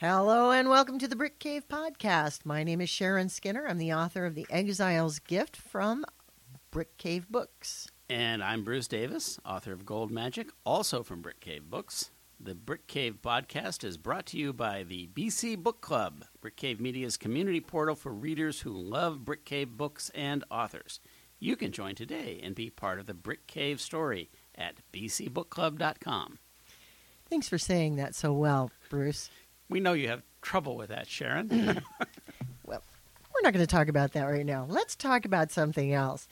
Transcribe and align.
Hello 0.00 0.52
and 0.52 0.68
welcome 0.68 1.00
to 1.00 1.08
the 1.08 1.16
Brick 1.16 1.40
Cave 1.40 1.66
Podcast. 1.66 2.46
My 2.46 2.62
name 2.62 2.80
is 2.80 2.88
Sharon 2.88 3.28
Skinner. 3.28 3.66
I'm 3.66 3.78
the 3.78 3.92
author 3.92 4.26
of 4.26 4.36
The 4.36 4.46
Exile's 4.48 5.18
Gift 5.18 5.56
from 5.56 6.04
Brick 6.70 6.96
Cave 6.98 7.26
Books. 7.28 7.88
And 8.08 8.40
I'm 8.40 8.62
Bruce 8.62 8.86
Davis, 8.86 9.40
author 9.44 9.72
of 9.72 9.84
Gold 9.84 10.12
Magic, 10.12 10.50
also 10.64 11.02
from 11.02 11.20
Brick 11.20 11.40
Cave 11.40 11.68
Books. 11.68 12.12
The 12.38 12.54
Brick 12.54 12.86
Cave 12.86 13.18
podcast 13.20 13.82
is 13.82 13.96
brought 13.96 14.26
to 14.26 14.38
you 14.38 14.52
by 14.52 14.84
the 14.84 15.08
BC 15.08 15.60
Book 15.60 15.80
Club, 15.80 16.24
Brick 16.40 16.54
Cave 16.54 16.80
Media's 16.80 17.16
community 17.16 17.60
portal 17.60 17.96
for 17.96 18.12
readers 18.12 18.60
who 18.60 18.70
love 18.70 19.24
Brick 19.24 19.44
Cave 19.44 19.76
books 19.76 20.12
and 20.14 20.44
authors. 20.48 21.00
You 21.40 21.56
can 21.56 21.72
join 21.72 21.96
today 21.96 22.38
and 22.40 22.54
be 22.54 22.70
part 22.70 23.00
of 23.00 23.06
the 23.06 23.14
Brick 23.14 23.48
Cave 23.48 23.80
story 23.80 24.30
at 24.54 24.76
bcbookclub.com. 24.92 26.38
Thanks 27.28 27.48
for 27.48 27.58
saying 27.58 27.96
that 27.96 28.14
so 28.14 28.32
well, 28.32 28.70
Bruce. 28.88 29.28
We 29.68 29.80
know 29.80 29.92
you 29.92 30.08
have 30.08 30.22
trouble 30.42 30.76
with 30.76 30.88
that, 30.88 31.08
Sharon. 31.08 31.48
well, 32.66 32.82
we're 33.34 33.40
not 33.42 33.52
going 33.52 33.64
to 33.64 33.66
talk 33.66 33.88
about 33.88 34.12
that 34.12 34.24
right 34.24 34.46
now. 34.46 34.66
Let's 34.68 34.94
talk 34.96 35.24
about 35.24 35.50
something 35.50 35.92
else. 35.92 36.26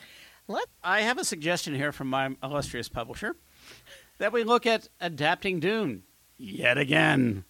Let 0.48 0.66
I 0.84 1.00
have 1.00 1.18
a 1.18 1.24
suggestion 1.24 1.74
here 1.74 1.92
from 1.92 2.08
my 2.08 2.36
illustrious 2.42 2.88
publisher 2.88 3.36
that 4.18 4.32
we 4.32 4.44
look 4.44 4.64
at 4.64 4.88
adapting 5.00 5.60
Dune 5.60 6.04
yet 6.38 6.78
again. 6.78 7.44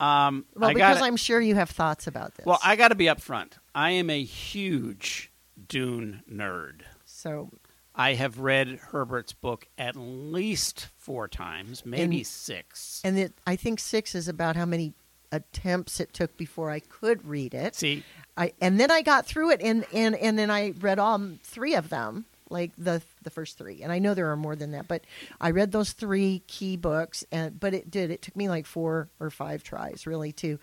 Um, 0.00 0.44
well, 0.54 0.70
I 0.70 0.74
because 0.74 0.96
gotta- 0.98 1.06
I'm 1.06 1.16
sure 1.16 1.40
you 1.40 1.54
have 1.54 1.70
thoughts 1.70 2.06
about 2.06 2.34
this. 2.34 2.44
Well, 2.46 2.58
I 2.64 2.76
got 2.76 2.88
to 2.88 2.94
be 2.94 3.06
upfront. 3.06 3.52
I 3.74 3.90
am 3.92 4.10
a 4.10 4.22
huge 4.22 5.30
Dune 5.68 6.22
nerd. 6.30 6.82
so 7.04 7.50
I 7.98 8.14
have 8.14 8.38
read 8.38 8.68
Herbert's 8.92 9.32
book 9.32 9.66
at 9.76 9.96
least 9.96 10.86
four 10.96 11.26
times, 11.28 11.84
maybe 11.84 12.18
And- 12.18 12.26
six. 12.26 13.00
and 13.04 13.18
it, 13.18 13.34
I 13.46 13.56
think 13.56 13.80
six 13.80 14.14
is 14.14 14.28
about 14.28 14.54
how 14.56 14.64
many 14.64 14.94
attempts 15.32 16.00
it 16.00 16.12
took 16.14 16.36
before 16.36 16.70
I 16.70 16.78
could 16.80 17.26
read 17.26 17.52
it. 17.54 17.74
See, 17.74 18.04
I 18.36 18.52
and 18.60 18.78
then 18.80 18.90
I 18.90 19.02
got 19.02 19.26
through 19.26 19.50
it, 19.50 19.60
and 19.60 19.84
and 19.92 20.14
and 20.14 20.38
then 20.38 20.50
I 20.50 20.70
read 20.80 20.98
all 20.98 21.20
three 21.42 21.74
of 21.74 21.88
them, 21.90 22.24
like 22.48 22.70
the 22.78 23.02
the 23.22 23.30
first 23.30 23.58
three. 23.58 23.82
And 23.82 23.92
I 23.92 23.98
know 23.98 24.14
there 24.14 24.30
are 24.30 24.36
more 24.36 24.56
than 24.56 24.70
that, 24.70 24.86
but 24.88 25.02
I 25.40 25.50
read 25.50 25.72
those 25.72 25.92
three 25.92 26.42
key 26.46 26.76
books, 26.76 27.24
and 27.32 27.58
but 27.58 27.74
it 27.74 27.90
did. 27.90 28.10
It 28.10 28.22
took 28.22 28.36
me 28.36 28.48
like 28.48 28.64
four 28.64 29.08
or 29.20 29.28
five 29.28 29.62
tries, 29.64 30.06
really. 30.06 30.32
To 30.32 30.58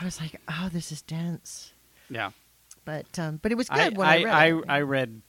I 0.00 0.04
was 0.04 0.18
like, 0.20 0.40
oh, 0.48 0.70
this 0.72 0.90
is 0.90 1.02
dense, 1.02 1.72
yeah, 2.08 2.30
but 2.84 3.16
um, 3.18 3.38
but 3.42 3.52
it 3.52 3.56
was 3.56 3.68
I 3.70 3.90
good 3.90 3.98
when 3.98 4.08
I, 4.08 4.12
I, 4.12 4.22
read 4.24 4.34
I, 4.34 4.46
it. 4.46 4.64
I 4.68 4.80
read 4.80 5.22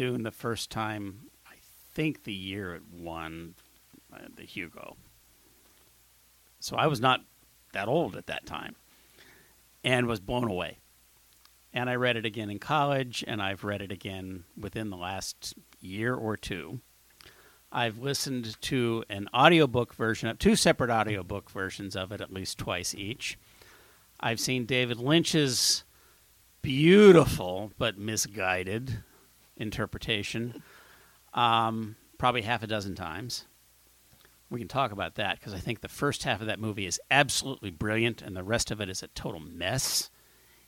Dune 0.00 0.22
the 0.22 0.30
first 0.30 0.70
time. 0.70 1.26
I 1.46 1.56
think 1.92 2.24
the 2.24 2.32
year 2.32 2.74
it 2.74 2.84
won 2.90 3.54
uh, 4.10 4.20
the 4.34 4.44
Hugo. 4.44 4.96
So 6.58 6.74
I 6.74 6.86
was 6.86 7.02
not 7.02 7.20
that 7.74 7.86
old 7.86 8.16
at 8.16 8.26
that 8.26 8.46
time, 8.46 8.76
and 9.84 10.06
was 10.06 10.18
blown 10.18 10.50
away. 10.50 10.78
And 11.74 11.90
I 11.90 11.96
read 11.96 12.16
it 12.16 12.24
again 12.24 12.48
in 12.48 12.58
college, 12.58 13.22
and 13.28 13.42
I've 13.42 13.62
read 13.62 13.82
it 13.82 13.92
again 13.92 14.44
within 14.58 14.88
the 14.88 14.96
last 14.96 15.52
year 15.82 16.14
or 16.14 16.34
two. 16.34 16.80
I've 17.70 17.98
listened 17.98 18.58
to 18.62 19.04
an 19.10 19.28
audiobook 19.34 19.92
version 19.92 20.34
two 20.38 20.56
separate 20.56 20.88
audiobook 20.88 21.50
versions 21.50 21.94
of 21.94 22.10
it 22.10 22.22
at 22.22 22.32
least 22.32 22.56
twice 22.56 22.94
each. 22.94 23.38
I've 24.18 24.40
seen 24.40 24.64
David 24.64 24.96
Lynch's 24.96 25.84
beautiful 26.62 27.72
but 27.76 27.98
misguided 27.98 29.02
interpretation 29.60 30.62
um, 31.34 31.96
probably 32.18 32.42
half 32.42 32.62
a 32.62 32.66
dozen 32.66 32.94
times. 32.94 33.46
We 34.50 34.58
can 34.58 34.66
talk 34.68 34.90
about 34.90 35.14
that 35.14 35.38
because 35.38 35.54
I 35.54 35.58
think 35.58 35.80
the 35.80 35.88
first 35.88 36.24
half 36.24 36.40
of 36.40 36.48
that 36.48 36.58
movie 36.58 36.86
is 36.86 37.00
absolutely 37.10 37.70
brilliant 37.70 38.20
and 38.20 38.36
the 38.36 38.42
rest 38.42 38.72
of 38.72 38.80
it 38.80 38.88
is 38.88 39.02
a 39.02 39.06
total 39.08 39.38
mess. 39.38 40.10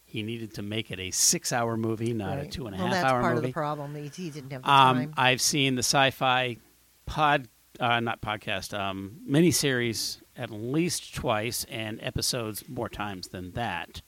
He 0.04 0.22
needed 0.22 0.54
to 0.54 0.62
make 0.62 0.90
it 0.92 1.00
a 1.00 1.10
six 1.10 1.52
hour 1.52 1.76
movie, 1.76 2.12
not 2.12 2.34
a 2.38 2.42
Right. 2.42 2.50
two 2.50 2.66
and 2.66 2.76
a 2.76 2.78
well, 2.78 2.88
half 2.88 3.02
that's 3.02 3.12
part 3.12 3.36
of 3.36 3.42
the 3.42 3.50
problem. 3.52 3.94
He, 3.96 4.08
he 4.08 4.30
didn't 4.30 4.52
have 4.52 4.62
the 4.62 4.70
Um, 4.70 4.96
time. 4.98 5.14
I've 5.16 5.40
seen 5.40 5.74
the 5.74 5.82
sci-fi 5.82 6.58
pod, 7.06 7.48
uh, 7.80 7.98
not 7.98 8.20
podcast, 8.20 8.78
um, 8.78 9.20
miniseries 9.28 10.20
at 10.36 10.50
least 10.50 11.14
twice, 11.14 11.64
and 11.64 11.98
episodes 12.02 12.62
more 12.68 12.88
times 12.88 13.28
than 13.28 13.52
that, 13.52 14.02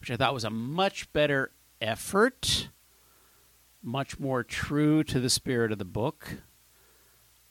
which 0.00 0.10
I 0.10 0.16
thought 0.16 0.34
was 0.34 0.44
a 0.44 0.50
much 0.50 1.12
better 1.12 1.52
effort, 1.80 2.68
much 3.84 4.18
more 4.18 4.42
true 4.42 5.04
to 5.04 5.20
the 5.20 5.30
spirit 5.30 5.70
of 5.70 5.78
the 5.78 5.84
book. 5.84 6.38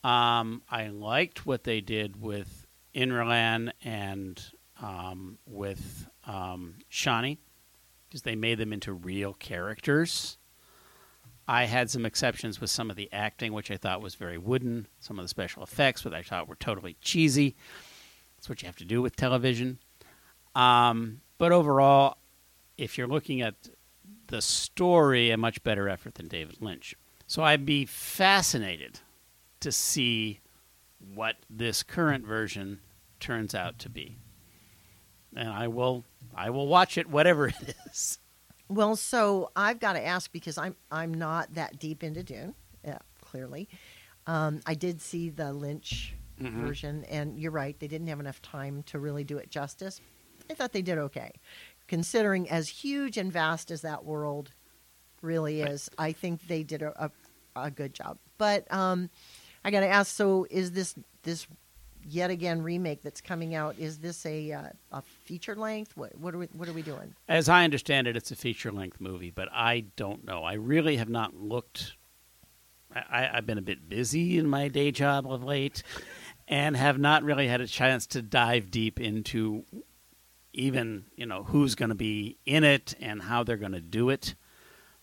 Um, 0.03 0.63
I 0.69 0.87
liked 0.87 1.45
what 1.45 1.63
they 1.63 1.79
did 1.79 2.21
with 2.21 2.67
Irulan 2.93 3.71
and 3.83 4.43
um, 4.81 5.37
with 5.45 6.07
um, 6.25 6.75
because 6.89 8.23
they 8.23 8.35
made 8.35 8.57
them 8.57 8.73
into 8.73 8.91
real 8.91 9.33
characters. 9.33 10.37
I 11.47 11.65
had 11.65 11.89
some 11.89 12.05
exceptions 12.05 12.61
with 12.61 12.69
some 12.69 12.89
of 12.89 12.95
the 12.95 13.11
acting, 13.11 13.53
which 13.53 13.69
I 13.69 13.77
thought 13.77 14.01
was 14.01 14.15
very 14.15 14.37
wooden. 14.37 14.87
Some 14.99 15.19
of 15.19 15.25
the 15.25 15.29
special 15.29 15.63
effects, 15.63 16.03
which 16.03 16.13
I 16.13 16.23
thought 16.23 16.47
were 16.47 16.55
totally 16.55 16.95
cheesy. 17.01 17.55
That's 18.35 18.49
what 18.49 18.61
you 18.61 18.65
have 18.67 18.77
to 18.77 18.85
do 18.85 19.01
with 19.01 19.15
television. 19.15 19.79
Um, 20.55 21.21
but 21.37 21.51
overall, 21.51 22.17
if 22.77 22.97
you're 22.97 23.07
looking 23.07 23.41
at 23.41 23.55
the 24.33 24.41
story, 24.41 25.29
a 25.29 25.37
much 25.37 25.63
better 25.63 25.87
effort 25.87 26.15
than 26.15 26.27
David 26.27 26.57
Lynch. 26.59 26.95
So 27.27 27.43
I'd 27.43 27.67
be 27.67 27.85
fascinated 27.85 28.99
to 29.59 29.71
see 29.71 30.39
what 31.13 31.35
this 31.51 31.83
current 31.83 32.25
version 32.25 32.79
turns 33.19 33.53
out 33.53 33.77
to 33.77 33.89
be. 33.89 34.17
And 35.35 35.49
I 35.49 35.67
will 35.67 36.03
I 36.35 36.49
will 36.49 36.65
watch 36.65 36.97
it 36.97 37.07
whatever 37.07 37.47
it 37.49 37.75
is. 37.91 38.17
Well, 38.69 38.95
so 38.95 39.51
I've 39.55 39.79
got 39.79 39.93
to 39.93 40.03
ask 40.03 40.31
because 40.31 40.57
I'm 40.57 40.75
I'm 40.91 41.13
not 41.13 41.53
that 41.53 41.77
deep 41.77 42.03
into 42.03 42.23
Dune, 42.23 42.55
yeah, 42.83 42.97
clearly. 43.21 43.69
Um, 44.25 44.61
I 44.65 44.73
did 44.73 44.99
see 44.99 45.29
the 45.29 45.53
Lynch 45.53 46.15
Mhm. 46.41 46.59
version, 46.59 47.03
and 47.05 47.37
you're 47.37 47.51
right; 47.51 47.79
they 47.79 47.87
didn't 47.87 48.07
have 48.07 48.19
enough 48.19 48.41
time 48.41 48.81
to 48.87 48.97
really 48.97 49.23
do 49.23 49.37
it 49.37 49.51
justice. 49.51 50.01
I 50.49 50.55
thought 50.55 50.73
they 50.73 50.81
did 50.81 50.97
okay, 50.97 51.31
considering 51.93 52.49
as 52.49 52.67
huge 52.67 53.19
and 53.19 53.31
vast 53.31 53.69
as 53.69 53.81
that 53.81 54.03
world 54.03 54.49
really 55.21 55.61
is. 55.61 55.91
I 55.95 56.11
think 56.11 56.47
they 56.47 56.63
did 56.63 56.81
a, 56.81 57.05
a, 57.05 57.11
a 57.55 57.69
good 57.69 57.93
job. 57.93 58.17
But 58.39 58.65
um, 58.73 59.11
I 59.63 59.69
got 59.69 59.81
to 59.81 59.87
ask: 59.87 60.15
so 60.15 60.47
is 60.49 60.71
this 60.71 60.95
this 61.21 61.45
yet 62.03 62.31
again 62.31 62.63
remake 62.63 63.03
that's 63.03 63.21
coming 63.21 63.53
out? 63.53 63.77
Is 63.77 63.99
this 63.99 64.25
a 64.25 64.51
uh, 64.51 64.69
a 64.91 65.03
feature 65.03 65.55
length? 65.55 65.95
What 65.95 66.17
what 66.17 66.33
are 66.33 66.39
we 66.39 66.47
what 66.53 66.67
are 66.67 66.73
we 66.73 66.81
doing? 66.81 67.13
As 67.29 67.47
I 67.47 67.63
understand 67.63 68.07
it, 68.07 68.17
it's 68.17 68.31
a 68.31 68.35
feature 68.35 68.71
length 68.71 68.99
movie, 68.99 69.29
but 69.29 69.49
I 69.53 69.81
don't 69.95 70.25
know. 70.25 70.43
I 70.43 70.53
really 70.53 70.97
have 70.97 71.09
not 71.09 71.35
looked. 71.35 71.93
I, 72.91 73.29
I've 73.33 73.45
been 73.45 73.59
a 73.59 73.63
bit 73.63 73.87
busy 73.87 74.39
in 74.39 74.47
my 74.47 74.67
day 74.67 74.89
job 74.89 75.31
of 75.31 75.43
late 75.43 75.83
and 76.47 76.75
have 76.75 76.97
not 76.97 77.21
really 77.21 77.47
had 77.47 77.61
a 77.61 77.67
chance 77.67 78.07
to 78.07 78.23
dive 78.23 78.71
deep 78.71 78.99
into 78.99 79.63
even, 80.53 81.05
you 81.15 81.25
know, 81.25 81.43
who's 81.43 81.75
going 81.75 81.89
to 81.89 81.95
be 81.95 82.37
in 82.45 82.63
it 82.63 82.95
and 82.99 83.23
how 83.23 83.43
they're 83.43 83.57
going 83.57 83.71
to 83.73 83.81
do 83.81 84.09
it. 84.09 84.35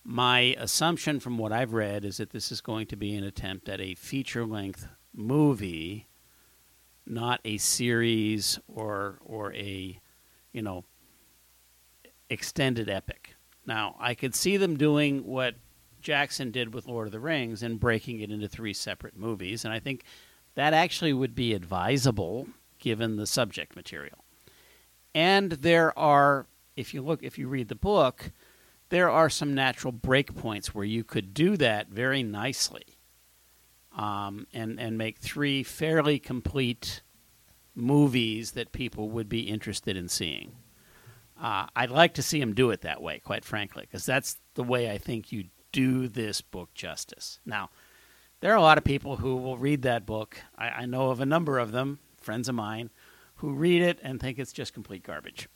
My 0.02 0.54
assumption 0.58 1.20
from 1.20 1.36
what 1.36 1.52
I've 1.52 1.74
read 1.74 2.04
is 2.04 2.16
that 2.16 2.30
this 2.30 2.50
is 2.50 2.60
going 2.60 2.86
to 2.86 2.96
be 2.96 3.14
an 3.14 3.24
attempt 3.24 3.68
at 3.68 3.80
a 3.80 3.94
feature 3.94 4.46
length 4.46 4.86
movie, 5.14 6.08
not 7.04 7.40
a 7.44 7.58
series 7.58 8.58
or 8.66 9.18
or 9.24 9.52
a, 9.54 10.00
you 10.52 10.62
know, 10.62 10.84
extended 12.30 12.88
epic. 12.88 13.34
Now, 13.66 13.96
I 14.00 14.14
could 14.14 14.34
see 14.34 14.56
them 14.56 14.76
doing 14.76 15.26
what 15.26 15.56
Jackson 16.00 16.50
did 16.50 16.72
with 16.72 16.86
Lord 16.86 17.08
of 17.08 17.12
the 17.12 17.20
Rings 17.20 17.62
and 17.62 17.78
breaking 17.78 18.20
it 18.20 18.30
into 18.30 18.48
three 18.48 18.72
separate 18.72 19.16
movies, 19.16 19.64
and 19.64 19.74
I 19.74 19.80
think 19.80 20.04
that 20.54 20.72
actually 20.72 21.12
would 21.12 21.34
be 21.34 21.52
advisable 21.52 22.48
given 22.78 23.16
the 23.16 23.26
subject 23.26 23.76
material. 23.76 24.24
And 25.14 25.52
there 25.52 25.96
are, 25.98 26.46
if 26.76 26.94
you 26.94 27.02
look, 27.02 27.22
if 27.22 27.38
you 27.38 27.48
read 27.48 27.68
the 27.68 27.74
book, 27.74 28.30
there 28.90 29.10
are 29.10 29.30
some 29.30 29.54
natural 29.54 29.92
breakpoints 29.92 30.68
where 30.68 30.84
you 30.84 31.04
could 31.04 31.34
do 31.34 31.56
that 31.56 31.88
very 31.88 32.22
nicely, 32.22 32.98
um, 33.96 34.46
and 34.52 34.78
and 34.78 34.98
make 34.98 35.18
three 35.18 35.62
fairly 35.62 36.18
complete 36.18 37.02
movies 37.74 38.52
that 38.52 38.72
people 38.72 39.08
would 39.10 39.28
be 39.28 39.40
interested 39.42 39.96
in 39.96 40.08
seeing. 40.08 40.52
Uh, 41.40 41.66
I'd 41.74 41.90
like 41.90 42.14
to 42.14 42.22
see 42.22 42.40
him 42.40 42.52
do 42.52 42.70
it 42.70 42.82
that 42.82 43.00
way, 43.00 43.18
quite 43.18 43.44
frankly, 43.44 43.82
because 43.82 44.04
that's 44.04 44.36
the 44.54 44.62
way 44.62 44.90
I 44.90 44.98
think 44.98 45.32
you 45.32 45.44
do 45.72 46.06
this 46.06 46.40
book 46.42 46.74
justice. 46.74 47.40
Now, 47.46 47.70
there 48.40 48.52
are 48.52 48.56
a 48.56 48.62
lot 48.62 48.76
of 48.78 48.84
people 48.84 49.16
who 49.16 49.36
will 49.36 49.56
read 49.56 49.82
that 49.82 50.04
book. 50.04 50.38
I, 50.58 50.68
I 50.68 50.86
know 50.86 51.10
of 51.10 51.20
a 51.20 51.26
number 51.26 51.58
of 51.58 51.72
them, 51.72 52.00
friends 52.20 52.48
of 52.48 52.54
mine, 52.54 52.90
who 53.40 53.52
read 53.54 53.82
it 53.82 53.98
and 54.02 54.20
think 54.20 54.38
it's 54.38 54.52
just 54.52 54.74
complete 54.74 55.02
garbage. 55.02 55.48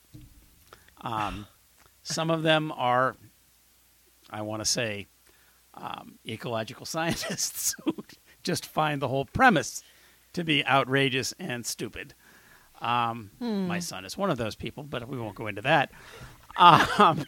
Um, 1.03 1.47
some 2.03 2.31
of 2.31 2.43
them 2.43 2.73
are, 2.73 3.15
I 4.31 4.43
want 4.43 4.61
to 4.61 4.65
say, 4.65 5.07
um, 5.75 6.19
ecological 6.27 6.87
scientists 6.95 7.75
who 7.85 7.95
just 8.43 8.65
find 8.67 9.01
the 9.03 9.09
whole 9.09 9.25
premise 9.27 9.83
to 10.33 10.45
be 10.45 10.67
outrageous 10.67 11.33
and 11.39 11.65
stupid. 11.65 12.15
Um, 12.81 13.31
My 13.69 13.79
son 13.79 14.05
is 14.05 14.17
one 14.19 14.31
of 14.31 14.39
those 14.39 14.55
people, 14.55 14.83
but 14.83 15.07
we 15.09 15.19
won't 15.19 15.37
go 15.37 15.47
into 15.47 15.63
that. 15.63 15.91
Um, 16.57 17.25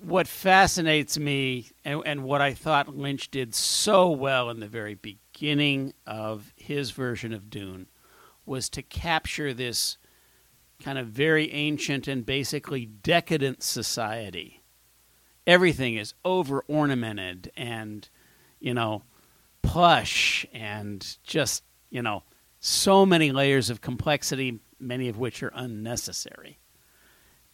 what 0.00 0.28
fascinates 0.28 1.18
me, 1.18 1.68
and, 1.84 2.02
and 2.06 2.24
what 2.24 2.40
I 2.40 2.54
thought 2.54 2.96
Lynch 2.96 3.30
did 3.30 3.54
so 3.54 4.10
well 4.10 4.50
in 4.50 4.60
the 4.60 4.68
very 4.68 4.94
beginning 4.94 5.94
of 6.06 6.52
his 6.56 6.90
version 6.92 7.32
of 7.32 7.50
Dune, 7.50 7.86
was 8.48 8.68
to 8.70 8.82
capture 8.82 9.52
this 9.52 9.98
kind 10.82 10.98
of 10.98 11.08
very 11.08 11.52
ancient 11.52 12.08
and 12.08 12.24
basically 12.24 12.86
decadent 12.86 13.62
society. 13.62 14.62
Everything 15.46 15.96
is 15.96 16.14
over 16.24 16.62
ornamented 16.68 17.50
and, 17.56 18.08
you 18.60 18.74
know, 18.74 19.02
plush 19.62 20.46
and 20.52 21.16
just, 21.22 21.64
you 21.90 22.02
know, 22.02 22.22
so 22.60 23.06
many 23.06 23.32
layers 23.32 23.70
of 23.70 23.80
complexity, 23.80 24.60
many 24.78 25.08
of 25.08 25.18
which 25.18 25.42
are 25.42 25.52
unnecessary. 25.54 26.58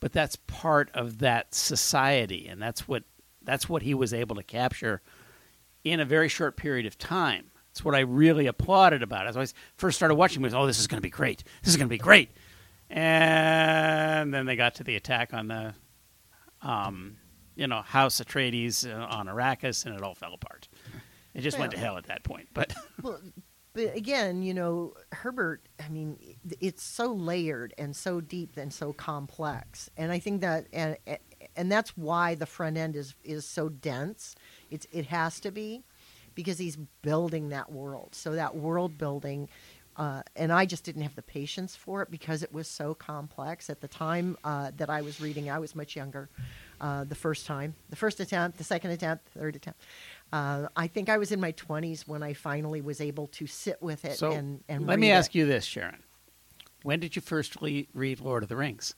But 0.01 0.13
that's 0.13 0.37
part 0.37 0.91
of 0.93 1.19
that 1.19 1.55
society, 1.55 2.47
and 2.47 2.61
that's 2.61 2.87
what 2.87 3.05
that's 3.43 3.69
what 3.69 3.83
he 3.83 3.95
was 3.95 4.13
able 4.13 4.37
to 4.37 4.43
capture 4.43 5.03
in 5.83 6.01
a 6.01 6.05
very 6.05 6.29
short 6.29 6.57
period 6.57 6.87
of 6.87 6.99
time. 6.99 7.51
It's 7.75 7.85
what 7.85 7.97
I 7.97 8.01
really 8.01 8.47
applauded 8.47 9.03
about 9.03 9.27
it. 9.27 9.31
As 9.31 9.37
I 9.37 9.53
first 9.77 9.97
started 9.97 10.15
watching, 10.15 10.43
was, 10.43 10.55
oh, 10.55 10.65
this 10.65 10.79
is 10.79 10.87
going 10.87 10.99
to 10.99 11.03
be 11.03 11.11
great. 11.11 11.43
This 11.65 11.73
is 11.73 11.77
going 11.77 11.89
to 11.89 11.93
be 11.93 11.99
great. 11.99 12.31
And 12.89 14.33
then 14.33 14.47
they 14.47 14.55
got 14.55 14.77
to 14.77 14.85
the 14.85 14.95
attack 14.95 15.35
on 15.35 15.49
the, 15.49 15.75
um, 16.63 17.17
you 17.57 17.67
know, 17.67 17.83
House 17.83 18.21
Atreides 18.21 18.89
uh, 18.89 19.07
on 19.13 19.27
Arrakis, 19.27 19.87
and 19.87 19.97
it 19.97 20.03
all 20.03 20.15
fell 20.15 20.35
apart. 20.35 20.69
It 21.35 21.41
just 21.41 21.59
went 21.59 21.73
to 21.73 21.79
hell 21.79 21.99
at 21.99 22.05
that 22.05 22.23
point. 22.23 22.47
But 22.55 22.73
well, 23.03 23.19
but 23.73 23.97
again, 23.97 24.45
you 24.45 24.55
know, 24.55 24.95
Herbert. 25.11 25.69
I 25.85 25.89
mean, 25.89 26.17
it's 26.61 26.85
so 26.85 27.13
layered 27.13 27.75
and 27.77 27.97
so 27.97 28.21
deep 28.21 28.57
and 28.57 28.73
so 28.73 28.93
complex, 28.93 29.91
and 29.97 30.13
I 30.13 30.21
think 30.21 30.43
that 30.43 30.69
and 30.73 30.97
and 31.57 31.73
that's 31.73 31.97
why 31.97 32.37
the 32.37 32.47
front 32.47 32.77
end 32.77 32.95
is 32.95 33.17
is 33.25 33.45
so 33.45 33.69
dense. 33.69 34.37
It's 34.71 34.87
it 34.93 35.07
has 35.07 35.41
to 35.41 35.51
be 35.51 35.83
because 36.35 36.59
he's 36.59 36.77
building 37.03 37.51
that 37.51 37.71
world. 37.71 38.15
So 38.15 38.33
that 38.33 38.57
world 38.57 38.99
building. 38.99 39.49
Uh, 39.97 40.23
and 40.35 40.53
I 40.53 40.67
just 40.67 40.83
didn't 40.83 41.03
have 41.03 41.15
the 41.15 41.23
patience 41.23 41.77
for 41.77 42.03
it 42.03 42.11
because 42.11 42.43
it 42.43 42.53
was 42.53 42.67
so 42.67 42.95
complex. 42.95 43.71
At 43.71 43.81
the 43.81 43.87
time 43.87 44.37
uh, 44.43 44.73
that 44.77 44.91
I 44.91 45.03
was 45.03 45.21
reading, 45.21 45.51
I 45.51 45.61
was 45.61 45.77
much 45.77 45.95
younger. 45.95 46.29
Uh, 46.81 47.05
the 47.05 47.15
first 47.15 47.47
time, 47.47 47.75
the 47.91 47.97
first 47.97 48.19
attempt, 48.19 48.59
the 48.59 48.65
second 48.65 48.91
attempt, 48.91 49.33
the 49.33 49.39
third 49.39 49.55
attempt. 49.55 49.81
Uh, 50.33 50.67
I 50.75 50.89
think 50.89 51.09
I 51.09 51.17
was 51.17 51.31
in 51.31 51.41
my 51.41 51.53
20s 51.53 52.09
when 52.09 52.25
I 52.25 52.33
finally 52.33 52.81
was 52.81 53.01
able 53.01 53.29
to 53.29 53.47
sit 53.47 53.81
with 53.81 54.05
it 54.05 54.19
so 54.19 54.33
and, 54.33 54.65
and 54.69 54.85
let 54.87 54.99
me 54.99 55.13
ask 55.13 55.35
it. 55.35 55.39
you 55.39 55.47
this, 55.47 55.65
Sharon. 55.65 56.03
When 56.83 56.99
did 56.99 57.15
you 57.15 57.23
first 57.23 57.57
read 57.63 58.21
Lord 58.21 58.43
of 58.43 58.49
the 58.49 58.57
Rings? 58.57 58.95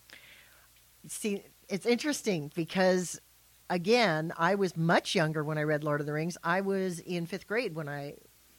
See, 1.07 1.45
it's 1.69 1.87
interesting 1.87 2.51
because, 2.55 3.21
again, 3.69 4.33
I 4.37 4.55
was 4.55 4.77
much 4.77 5.15
younger 5.15 5.43
when 5.43 5.59
I 5.59 5.63
read 5.63 5.85
Lord 5.85 6.01
of 6.01 6.07
the 6.07 6.13
Rings. 6.13 6.37
I 6.43 6.61
was 6.61 7.01
in 7.01 7.27
fifth 7.27 7.47
grade 7.47 7.75
when 7.75 7.89
I 7.89 8.15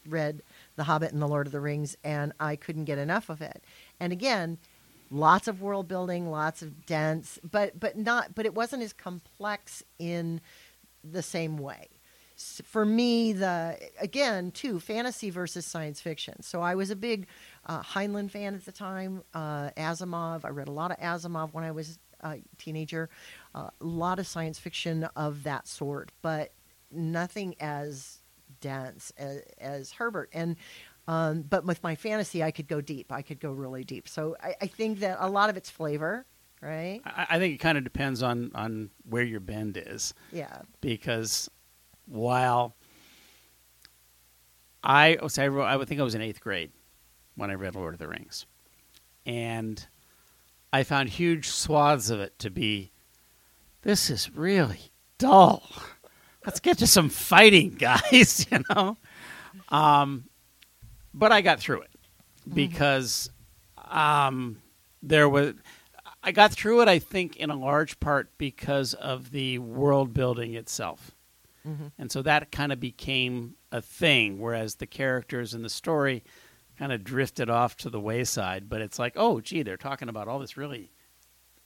read 0.07 0.42
The 0.75 0.83
Hobbit 0.83 1.12
and 1.12 1.21
The 1.21 1.27
Lord 1.27 1.48
of 1.48 1.51
the 1.51 1.59
Rings, 1.59 1.95
and 2.04 2.33
I 2.39 2.56
couldn't 2.56 2.86
get 2.86 2.98
enough 2.98 3.30
of 3.30 3.42
it. 3.42 3.63
And 4.00 4.13
again, 4.13 4.57
lots 5.12 5.48
of 5.48 5.62
world 5.62 5.88
building, 5.88 6.30
lots 6.30 6.62
of 6.62 6.86
dense, 6.86 7.39
but 7.50 7.80
but 7.80 7.98
not, 7.98 8.36
but 8.36 8.45
it 8.45 8.54
wasn't 8.54 8.83
as 8.83 8.94
complex 8.94 9.83
in 10.00 10.42
the 11.04 11.21
same 11.21 11.57
way. 11.57 11.89
For 12.36 12.86
me, 12.86 13.33
the 13.33 13.80
again, 14.00 14.51
too, 14.51 14.80
fantasy 14.80 15.30
versus 15.30 15.65
science 15.65 16.00
fiction. 16.00 16.44
So 16.44 16.62
I 16.62 16.75
was 16.75 16.92
a 16.92 16.95
big 16.95 17.27
uh, 17.68 17.84
Heinlein 17.84 18.31
fan 18.31 18.56
at 18.56 18.66
the 18.66 18.72
time. 18.72 19.24
Uh, 19.34 19.69
Asimov. 19.78 20.46
I 20.46 20.50
read 20.50 20.68
a 20.68 20.72
lot 20.72 20.92
of 20.92 20.98
Asimov 20.98 21.54
when 21.54 21.64
I 21.64 21.72
was 21.72 22.00
a 22.22 22.38
teenager. 22.58 23.10
Uh, 23.54 23.69
a 23.80 23.86
lot 23.86 24.19
of 24.19 24.25
science 24.28 24.58
fiction 24.58 25.04
of 25.16 25.44
that 25.44 25.68
sort, 25.68 26.12
but 26.22 26.54
nothing 26.92 27.56
as 27.60 28.22
dense 28.62 29.12
as, 29.18 29.42
as 29.60 29.92
Herbert. 29.92 30.30
And 30.34 30.56
um, 31.10 31.44
but 31.44 31.66
with 31.66 31.81
my 31.84 31.96
fantasy, 31.96 32.44
I 32.44 32.52
could 32.52 32.68
go 32.68 32.81
deep. 32.81 33.12
I 33.12 33.22
could 33.22 33.40
go 33.40 33.52
really 33.52 33.84
deep. 33.84 34.10
So 34.10 34.36
I, 34.42 34.56
I 34.62 34.68
think 34.68 35.00
that 35.00 35.18
a 35.22 35.30
lot 35.30 35.50
of 35.50 35.56
it's 35.56 35.69
flavor, 35.69 36.25
right? 36.62 37.02
I, 37.06 37.28
I 37.31 37.40
think 37.40 37.56
it 37.56 37.60
kind 37.60 37.78
of 37.78 37.84
depends 37.84 38.24
on 38.24 38.52
on 38.56 38.90
where 39.08 39.24
your 39.24 39.40
bend 39.40 39.78
is. 39.78 40.14
Yeah. 40.31 40.62
because 40.81 41.50
while 42.06 42.75
I 44.84 45.18
so 45.28 45.44
I, 45.44 45.48
wrote, 45.48 45.66
I 45.66 45.75
would 45.75 45.88
think 45.88 46.00
I 46.00 46.04
was 46.04 46.16
in 46.16 46.22
eighth 46.22 46.40
grade 46.40 46.72
when 47.38 47.50
I 47.50 47.54
read 47.54 47.75
Lord 47.75 47.94
of 47.94 48.00
the 48.00 48.10
Rings, 48.10 48.45
and 49.25 49.88
I 50.74 50.84
found 50.84 51.07
huge 51.10 51.48
swaths 51.48 52.10
of 52.10 52.19
it 52.19 52.38
to 52.39 52.50
be 52.50 52.92
this 53.84 54.10
is 54.10 54.30
really 54.36 54.92
dull. 55.18 55.63
Let's 56.45 56.60
get 56.60 56.80
to 56.80 56.88
some 56.88 57.10
fighting, 57.10 57.72
guys. 57.80 58.45
You 58.51 58.63
know, 58.69 58.98
um, 59.69 60.25
but 61.13 61.31
I 61.31 61.42
got 61.42 61.60
through 61.60 61.81
it 61.81 61.92
because 62.54 63.30
um, 63.90 64.57
there 65.01 65.30
was. 65.30 65.54
I 66.24 66.31
got 66.31 66.51
through 66.51 66.81
it, 66.81 66.90
I 66.90 67.00
think, 67.00 67.38
in 67.38 67.50
a 67.50 67.56
large 67.56 68.00
part 68.01 68.38
because 68.38 68.94
of 68.94 69.31
the 69.31 69.60
world 69.60 70.13
building 70.13 70.56
itself. 70.56 71.12
Mm-hmm. 71.66 71.88
And 71.98 72.12
so 72.12 72.22
that 72.24 72.51
kind 72.51 72.74
of 72.74 72.81
became 72.81 73.56
a 73.72 73.81
thing, 73.81 74.40
whereas 74.40 74.75
the 74.75 74.88
characters 74.88 75.54
and 75.54 75.63
the 75.63 75.69
story 75.69 76.24
kind 76.78 76.92
of 76.92 77.04
drifted 77.04 77.50
off 77.50 77.76
to 77.78 77.90
the 77.90 78.00
wayside. 78.00 78.70
But 78.70 78.82
it's 78.82 79.00
like, 79.00 79.14
oh, 79.16 79.42
gee, 79.42 79.64
they're 79.64 79.78
talking 79.78 80.10
about 80.10 80.28
all 80.28 80.40
this 80.40 80.58
really 80.58 80.92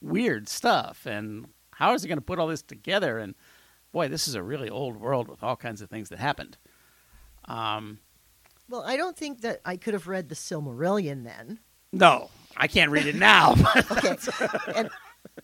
weird 0.00 0.48
stuff. 0.48 1.06
And 1.06 1.48
how 1.72 1.94
is 1.94 2.04
it 2.04 2.08
going 2.08 2.18
to 2.18 2.22
put 2.24 2.38
all 2.38 2.46
this 2.48 2.62
together? 2.62 3.18
And 3.18 3.34
boy, 3.92 4.08
this 4.08 4.26
is 4.28 4.34
a 4.34 4.42
really 4.42 4.70
old 4.70 4.96
world 4.96 5.28
with 5.28 5.42
all 5.42 5.56
kinds 5.56 5.82
of 5.82 5.90
things 5.90 6.08
that 6.08 6.18
happened. 6.18 6.56
Um, 7.46 7.98
Well, 8.68 8.82
I 8.82 8.96
don't 8.96 9.16
think 9.16 9.40
that 9.42 9.60
I 9.64 9.76
could 9.76 9.94
have 9.94 10.06
read 10.08 10.28
the 10.28 10.34
Silmarillion 10.34 11.24
then. 11.24 11.60
no, 11.92 12.30
I 12.56 12.68
can't 12.68 12.90
read 12.90 13.06
it 13.06 13.16
now. 13.16 13.54
Okay, 13.90 14.16
and 14.76 14.90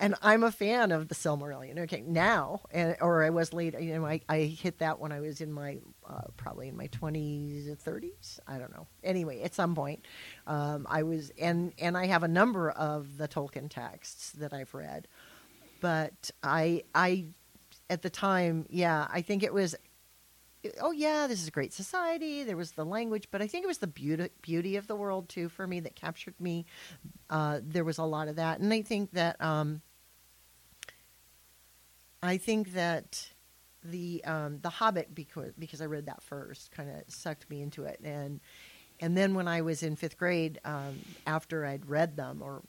and 0.00 0.14
I'm 0.22 0.44
a 0.44 0.52
fan 0.52 0.92
of 0.92 1.08
the 1.08 1.14
Silmarillion. 1.14 1.78
Okay, 1.80 2.02
now 2.06 2.62
and 2.70 2.96
or 3.00 3.24
I 3.24 3.30
was 3.30 3.52
late. 3.52 3.78
You 3.80 3.94
know, 3.94 4.06
I, 4.06 4.20
I 4.28 4.40
hit 4.40 4.78
that 4.78 4.98
when 4.98 5.12
I 5.12 5.20
was 5.20 5.40
in 5.40 5.52
my 5.52 5.78
uh, 6.08 6.28
probably 6.36 6.68
in 6.68 6.76
my 6.76 6.88
20s 6.88 7.68
or 7.68 7.76
30s. 7.76 8.38
I 8.46 8.58
don't 8.58 8.72
know. 8.72 8.86
Anyway, 9.02 9.42
at 9.42 9.54
some 9.54 9.74
point, 9.74 10.04
um, 10.46 10.86
I 10.88 11.02
was 11.02 11.30
and 11.38 11.72
and 11.78 11.96
I 11.96 12.06
have 12.06 12.22
a 12.22 12.28
number 12.28 12.70
of 12.70 13.18
the 13.18 13.28
Tolkien 13.28 13.68
texts 13.68 14.30
that 14.32 14.52
I've 14.52 14.72
read, 14.74 15.08
but 15.80 16.30
I 16.42 16.84
I 16.94 17.26
at 17.90 18.02
the 18.02 18.10
time, 18.10 18.66
yeah, 18.68 19.08
I 19.10 19.22
think 19.22 19.42
it 19.42 19.52
was 19.52 19.74
oh 20.80 20.90
yeah, 20.90 21.26
this 21.26 21.40
is 21.40 21.48
a 21.48 21.52
great 21.52 21.72
society. 21.72 22.42
There 22.44 22.56
was 22.56 22.72
the 22.72 22.84
language, 22.84 23.28
but 23.30 23.42
I 23.42 23.46
think 23.46 23.64
it 23.64 23.68
was 23.68 23.78
the 23.78 23.86
beauty 23.86 24.28
beauty 24.42 24.76
of 24.76 24.86
the 24.86 24.96
world 24.96 25.28
too 25.28 25.48
for 25.48 25.66
me 25.66 25.80
that 25.80 25.96
captured 25.96 26.40
me. 26.40 26.66
Uh, 27.30 27.60
there 27.62 27.84
was 27.84 27.98
a 27.98 28.04
lot 28.04 28.28
of 28.28 28.36
that, 28.36 28.60
and 28.60 28.72
I 28.72 28.82
think 28.82 29.12
that 29.12 29.40
um, 29.42 29.82
I 32.22 32.36
think 32.36 32.72
that 32.72 33.30
the 33.84 34.24
um, 34.24 34.58
the 34.60 34.70
Hobbit 34.70 35.14
because 35.14 35.52
because 35.58 35.80
I 35.80 35.86
read 35.86 36.06
that 36.06 36.22
first 36.22 36.70
kind 36.72 36.90
of 36.90 37.02
sucked 37.06 37.48
me 37.48 37.62
into 37.62 37.84
it, 37.84 38.00
and 38.02 38.40
and 39.00 39.16
then 39.16 39.34
when 39.34 39.46
I 39.46 39.62
was 39.62 39.82
in 39.82 39.96
fifth 39.96 40.18
grade, 40.18 40.60
um, 40.64 40.98
after 41.26 41.64
I'd 41.64 41.88
read 41.88 42.16
them, 42.16 42.42
or 42.42 42.62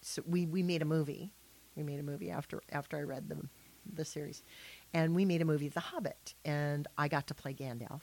so 0.00 0.22
we 0.26 0.46
we 0.46 0.62
made 0.62 0.82
a 0.82 0.86
movie. 0.86 1.32
We 1.76 1.82
made 1.82 2.00
a 2.00 2.02
movie 2.02 2.30
after 2.30 2.62
after 2.70 2.98
I 2.98 3.02
read 3.02 3.28
them 3.28 3.48
the 3.90 4.04
series, 4.04 4.42
and 4.92 5.16
we 5.16 5.24
made 5.24 5.42
a 5.42 5.44
movie, 5.44 5.68
The 5.68 5.80
Hobbit, 5.80 6.34
and 6.44 6.86
I 6.96 7.08
got 7.08 7.26
to 7.28 7.34
play 7.34 7.54
Gandalf, 7.54 8.02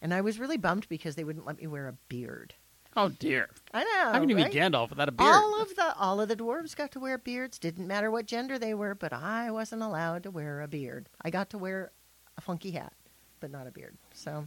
and 0.00 0.12
I 0.12 0.20
was 0.20 0.38
really 0.38 0.58
bummed 0.58 0.88
because 0.88 1.16
they 1.16 1.24
wouldn't 1.24 1.46
let 1.46 1.56
me 1.58 1.66
wear 1.66 1.88
a 1.88 1.94
beard. 2.08 2.54
Oh, 2.96 3.08
dear. 3.08 3.50
I 3.72 3.84
know. 3.84 4.12
How 4.12 4.20
can 4.20 4.28
you 4.28 4.36
right? 4.36 4.50
be 4.50 4.58
Gandalf 4.58 4.90
without 4.90 5.08
a 5.08 5.12
beard? 5.12 5.28
All 5.28 5.60
of 5.60 5.74
the 5.74 5.94
all 5.96 6.20
of 6.20 6.28
the 6.28 6.36
dwarves 6.36 6.76
got 6.76 6.92
to 6.92 7.00
wear 7.00 7.18
beards. 7.18 7.58
Didn't 7.58 7.86
matter 7.86 8.10
what 8.10 8.26
gender 8.26 8.58
they 8.58 8.74
were, 8.74 8.94
but 8.94 9.12
I 9.12 9.50
wasn't 9.50 9.82
allowed 9.82 10.22
to 10.24 10.30
wear 10.30 10.60
a 10.60 10.68
beard. 10.68 11.08
I 11.22 11.30
got 11.30 11.50
to 11.50 11.58
wear 11.58 11.90
a 12.36 12.40
funky 12.40 12.70
hat, 12.72 12.92
but 13.40 13.50
not 13.50 13.66
a 13.66 13.70
beard. 13.70 13.96
So 14.12 14.46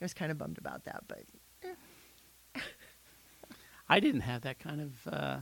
I 0.00 0.04
was 0.04 0.14
kind 0.14 0.30
of 0.30 0.38
bummed 0.38 0.58
about 0.58 0.84
that. 0.84 1.04
But 1.06 1.24
I 3.88 4.00
didn't 4.00 4.22
have 4.22 4.42
that 4.42 4.58
kind 4.58 4.80
of 4.80 5.12
uh, 5.12 5.38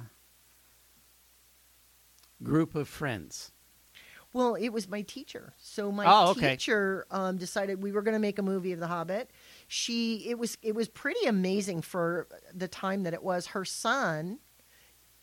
group 2.42 2.75
of 2.75 2.88
friends. 2.88 3.52
Well, 4.32 4.54
it 4.54 4.68
was 4.68 4.88
my 4.88 5.02
teacher. 5.02 5.54
So 5.58 5.90
my 5.90 6.04
Oh, 6.06 6.30
okay. 6.30 6.50
teacher 6.50 7.06
um, 7.11 7.37
decided 7.38 7.82
we 7.82 7.92
were 7.92 8.02
going 8.02 8.14
to 8.14 8.20
make 8.20 8.38
a 8.38 8.42
movie 8.42 8.73
of 8.73 8.80
The 8.80 8.87
Hobbit. 8.87 9.30
She 9.68 10.28
it 10.28 10.38
was 10.38 10.58
it 10.62 10.75
was 10.75 10.88
pretty 10.88 11.26
amazing 11.26 11.82
for 11.82 12.28
the 12.54 12.68
time 12.68 13.04
that 13.04 13.14
it 13.14 13.23
was. 13.23 13.49
Her 13.49 13.64
son 13.64 14.38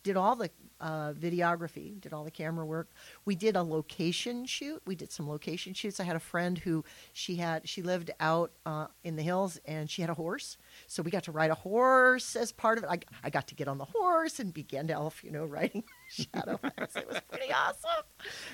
did 0.06 0.16
all 0.16 0.36
the 0.36 0.48
uh, 0.80 1.12
videography, 1.14 2.00
did 2.00 2.12
all 2.12 2.22
the 2.22 2.30
camera 2.30 2.64
work. 2.64 2.90
We 3.24 3.34
did 3.34 3.56
a 3.56 3.62
location 3.62 4.46
shoot. 4.46 4.80
We 4.86 4.94
did 4.94 5.10
some 5.10 5.28
location 5.28 5.74
shoots. 5.74 5.98
I 5.98 6.04
had 6.04 6.14
a 6.16 6.20
friend 6.20 6.56
who 6.58 6.84
she 7.12 7.36
had 7.36 7.68
she 7.68 7.82
lived 7.82 8.12
out 8.20 8.52
uh, 8.64 8.86
in 9.02 9.16
the 9.16 9.22
hills 9.22 9.58
and 9.66 9.90
she 9.90 10.02
had 10.02 10.10
a 10.10 10.14
horse, 10.14 10.58
so 10.86 11.02
we 11.02 11.10
got 11.10 11.24
to 11.24 11.32
ride 11.32 11.50
a 11.50 11.54
horse 11.56 12.36
as 12.36 12.52
part 12.52 12.78
of 12.78 12.84
it. 12.84 12.90
I, 12.90 13.00
I 13.24 13.30
got 13.30 13.48
to 13.48 13.54
get 13.56 13.66
on 13.68 13.78
the 13.78 13.84
horse 13.86 14.38
and 14.38 14.54
be 14.54 14.62
Gandalf, 14.62 15.24
you 15.24 15.32
know, 15.32 15.44
riding 15.44 15.82
Shadowfax. 16.12 16.96
it 16.96 17.08
was 17.08 17.20
pretty 17.30 17.52
awesome. 17.52 18.04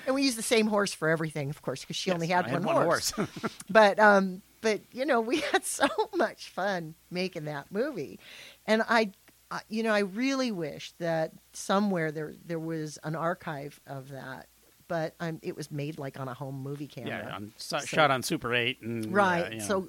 And 0.07 0.15
we 0.15 0.23
used 0.23 0.37
the 0.37 0.41
same 0.41 0.67
horse 0.67 0.93
for 0.93 1.09
everything, 1.09 1.49
of 1.51 1.61
course, 1.61 1.81
because 1.81 1.97
she 1.97 2.09
Yes, 2.09 2.15
only 2.15 2.27
had, 2.27 2.45
I 2.45 2.49
had 2.49 2.63
one, 2.63 2.75
one 2.75 2.85
horse. 2.85 3.11
horse. 3.11 3.29
but 3.69 3.99
um, 3.99 4.41
but 4.61 4.81
you 4.91 5.05
know, 5.05 5.21
we 5.21 5.39
had 5.51 5.65
so 5.65 5.87
much 6.15 6.49
fun 6.49 6.95
making 7.11 7.45
that 7.45 7.71
movie, 7.71 8.19
and 8.65 8.81
I, 8.87 9.11
You 9.69 9.83
know, 9.83 9.93
I 9.93 9.99
really 9.99 10.51
wish 10.51 10.93
that 10.99 11.31
somewhere 11.53 12.11
there 12.11 12.33
there 12.45 12.59
was 12.59 12.97
an 13.03 13.15
archive 13.15 13.79
of 13.87 14.09
that. 14.09 14.47
But 14.89 15.15
um, 15.19 15.39
it 15.41 15.55
was 15.55 15.71
made 15.71 15.97
like 15.97 16.19
on 16.19 16.27
a 16.27 16.33
home 16.33 16.61
movie 16.61 16.87
camera. 16.87 17.23
Yeah, 17.27 17.35
on, 17.35 17.53
so, 17.57 17.79
So- 17.79 17.85
shot 17.85 18.11
on 18.11 18.21
Super 18.21 18.53
8. 18.53 18.81
And, 18.81 19.13
Right. 19.13 19.45
uh, 19.45 19.49
you 19.49 19.57
know. 19.59 19.65
So 19.65 19.87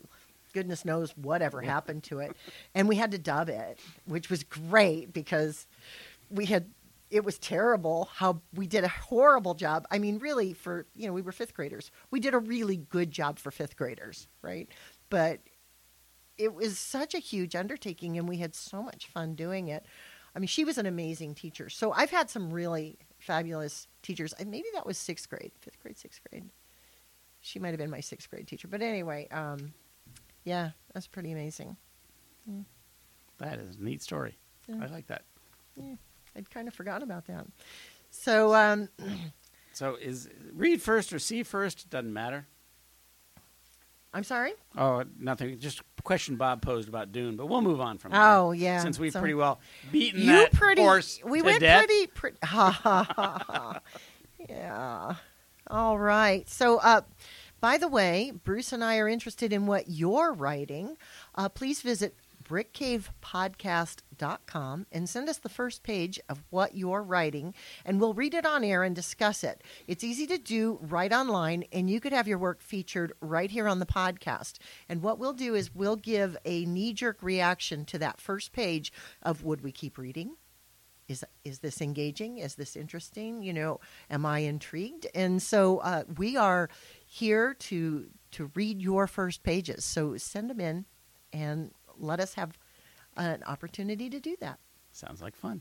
goodness 0.54 0.84
knows 0.84 1.16
whatever 1.16 1.60
happened 1.60 2.04
to 2.04 2.20
it. 2.20 2.34
And 2.74 2.88
we 2.88 2.94
had 2.96 3.10
to 3.10 3.18
dub 3.18 3.48
it, 3.48 3.78
which 4.06 4.30
was 4.30 4.44
great 4.44 5.12
because 5.12 5.66
we 6.30 6.46
had 6.46 6.70
it 7.10 7.24
was 7.24 7.38
terrible 7.38 8.08
how 8.14 8.40
we 8.54 8.66
did 8.66 8.82
a 8.82 8.88
horrible 8.88 9.54
job. 9.54 9.86
I 9.90 9.98
mean, 9.98 10.18
really 10.18 10.52
for, 10.52 10.86
you 10.96 11.06
know, 11.06 11.12
we 11.12 11.22
were 11.22 11.32
5th 11.32 11.54
graders. 11.54 11.90
We 12.10 12.18
did 12.18 12.34
a 12.34 12.38
really 12.38 12.76
good 12.76 13.10
job 13.12 13.38
for 13.38 13.50
5th 13.52 13.76
graders, 13.76 14.26
right? 14.42 14.68
But 15.10 15.40
it 16.38 16.54
was 16.54 16.78
such 16.78 17.14
a 17.14 17.18
huge 17.18 17.54
undertaking 17.54 18.18
and 18.18 18.28
we 18.28 18.38
had 18.38 18.54
so 18.54 18.82
much 18.82 19.06
fun 19.06 19.34
doing 19.34 19.68
it. 19.68 19.86
I 20.34 20.38
mean, 20.38 20.48
she 20.48 20.64
was 20.64 20.78
an 20.78 20.86
amazing 20.86 21.34
teacher. 21.34 21.68
So 21.68 21.92
I've 21.92 22.10
had 22.10 22.28
some 22.28 22.52
really 22.52 22.98
fabulous 23.18 23.86
teachers. 24.02 24.34
Maybe 24.44 24.66
that 24.74 24.84
was 24.84 24.98
6th 24.98 25.28
grade, 25.28 25.52
5th 25.64 25.80
grade, 25.80 25.96
6th 25.96 26.20
grade. 26.28 26.50
She 27.40 27.58
might 27.58 27.68
have 27.68 27.78
been 27.78 27.90
my 27.90 28.00
6th 28.00 28.28
grade 28.28 28.48
teacher. 28.48 28.68
But 28.68 28.82
anyway, 28.82 29.28
um 29.30 29.72
yeah, 30.44 30.70
that's 30.92 31.06
pretty 31.06 31.32
amazing. 31.32 31.76
that 33.38 33.58
is 33.58 33.76
a 33.76 33.82
neat 33.82 34.02
story. 34.02 34.36
Yeah. 34.68 34.76
I 34.82 34.86
like 34.86 35.06
that. 35.06 35.22
I'd 36.36 36.50
kind 36.50 36.68
of 36.68 36.74
forgotten 36.74 37.02
about 37.02 37.26
that. 37.26 37.46
So, 38.10 38.54
um, 38.54 38.88
So 39.74 39.96
is 39.96 40.28
read 40.52 40.80
first 40.80 41.12
or 41.12 41.18
see 41.18 41.42
first? 41.42 41.90
Doesn't 41.90 42.12
matter. 42.12 42.46
I'm 44.14 44.24
sorry. 44.24 44.52
Oh, 44.78 45.02
nothing. 45.18 45.58
Just 45.58 45.80
a 45.98 46.02
question 46.02 46.36
Bob 46.36 46.62
posed 46.62 46.88
about 46.88 47.10
Dune, 47.12 47.34
but 47.36 47.46
we'll 47.46 47.60
move 47.62 47.80
on 47.80 47.98
from 47.98 48.12
that. 48.12 48.20
Oh 48.36 48.52
there, 48.52 48.60
yeah, 48.60 48.78
Since 48.80 48.98
we've 48.98 49.12
so- 49.12 49.18
pretty 49.18 49.34
well 49.34 49.58
beaten 49.90 50.20
you 50.20 50.26
that 50.28 50.52
pretty. 50.52 50.80
horse 50.82 51.20
we 51.24 51.42
went 51.42 51.60
death. 51.60 51.84
pretty. 51.86 52.06
pretty 52.06 52.38
ha 52.44 52.70
ha 52.82 53.04
ha. 53.16 53.44
ha. 53.46 53.80
Yeah. 54.48 55.14
All 55.68 55.98
right. 55.98 56.48
So, 56.48 56.78
uh, 56.78 57.00
by 57.60 57.76
the 57.78 57.88
way, 57.88 58.32
Bruce 58.44 58.72
and 58.72 58.84
I 58.84 58.98
are 58.98 59.08
interested 59.08 59.52
in 59.52 59.66
what 59.66 59.88
you're 59.88 60.32
writing. 60.32 60.96
Uh, 61.34 61.48
please 61.48 61.80
visit 61.80 62.14
brickcavepodcast.com 62.44 64.86
and 64.92 65.08
send 65.08 65.28
us 65.28 65.38
the 65.38 65.48
first 65.48 65.82
page 65.82 66.20
of 66.28 66.44
what 66.50 66.76
you're 66.76 67.02
writing, 67.02 67.54
and 67.84 68.00
we'll 68.00 68.14
read 68.14 68.34
it 68.34 68.46
on 68.46 68.64
air 68.64 68.82
and 68.82 68.94
discuss 68.94 69.44
it. 69.44 69.62
It's 69.86 70.04
easy 70.04 70.26
to 70.28 70.38
do 70.38 70.78
right 70.82 71.12
online, 71.12 71.64
and 71.72 71.90
you 71.90 72.00
could 72.00 72.12
have 72.12 72.28
your 72.28 72.38
work 72.38 72.60
featured 72.60 73.12
right 73.20 73.50
here 73.50 73.68
on 73.68 73.78
the 73.78 73.86
podcast. 73.86 74.58
And 74.88 75.02
what 75.02 75.18
we'll 75.18 75.32
do 75.32 75.54
is 75.54 75.74
we'll 75.74 75.96
give 75.96 76.36
a 76.44 76.64
knee 76.64 76.92
jerk 76.92 77.22
reaction 77.22 77.84
to 77.86 77.98
that 77.98 78.20
first 78.20 78.52
page 78.52 78.92
of 79.22 79.42
would 79.42 79.62
we 79.62 79.72
keep 79.72 79.98
reading? 79.98 80.36
is 81.08 81.24
is 81.44 81.58
this 81.58 81.80
engaging 81.80 82.38
is 82.38 82.54
this 82.54 82.76
interesting 82.76 83.42
you 83.42 83.52
know 83.52 83.80
am 84.10 84.24
i 84.24 84.40
intrigued 84.40 85.06
and 85.14 85.42
so 85.42 85.78
uh, 85.78 86.04
we 86.16 86.36
are 86.36 86.68
here 87.06 87.54
to 87.54 88.06
to 88.30 88.50
read 88.54 88.80
your 88.80 89.06
first 89.06 89.42
pages 89.42 89.84
so 89.84 90.16
send 90.16 90.48
them 90.48 90.60
in 90.60 90.84
and 91.32 91.72
let 91.98 92.20
us 92.20 92.34
have 92.34 92.58
an 93.16 93.42
opportunity 93.44 94.10
to 94.10 94.18
do 94.20 94.36
that 94.40 94.58
Sounds 94.94 95.20
like 95.20 95.34
fun. 95.34 95.60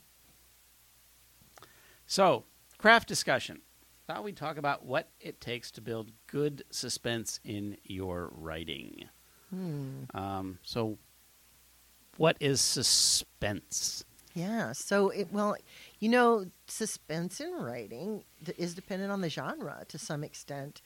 So, 2.05 2.43
craft 2.77 3.07
discussion. 3.07 3.61
Thought 4.05 4.23
we'd 4.23 4.37
talk 4.37 4.57
about 4.57 4.85
what 4.85 5.09
it 5.19 5.41
takes 5.41 5.71
to 5.71 5.81
build 5.81 6.11
good 6.27 6.63
suspense 6.69 7.39
in 7.43 7.77
your 7.83 8.29
writing. 8.35 9.05
hmm. 9.49 10.03
Um, 10.13 10.59
so, 10.61 10.99
what 12.17 12.37
is 12.39 12.61
suspense? 12.61 14.05
yeah 14.35 14.71
so 14.71 15.09
it 15.09 15.27
well 15.31 15.55
you 15.99 16.09
know 16.09 16.43
suspense 16.65 17.39
in 17.39 17.53
writing 17.53 18.23
is 18.57 18.73
dependent 18.73 19.11
on 19.11 19.21
the 19.21 19.29
genre 19.29 19.85
to 19.87 19.99
some 19.99 20.23
extent 20.23 20.81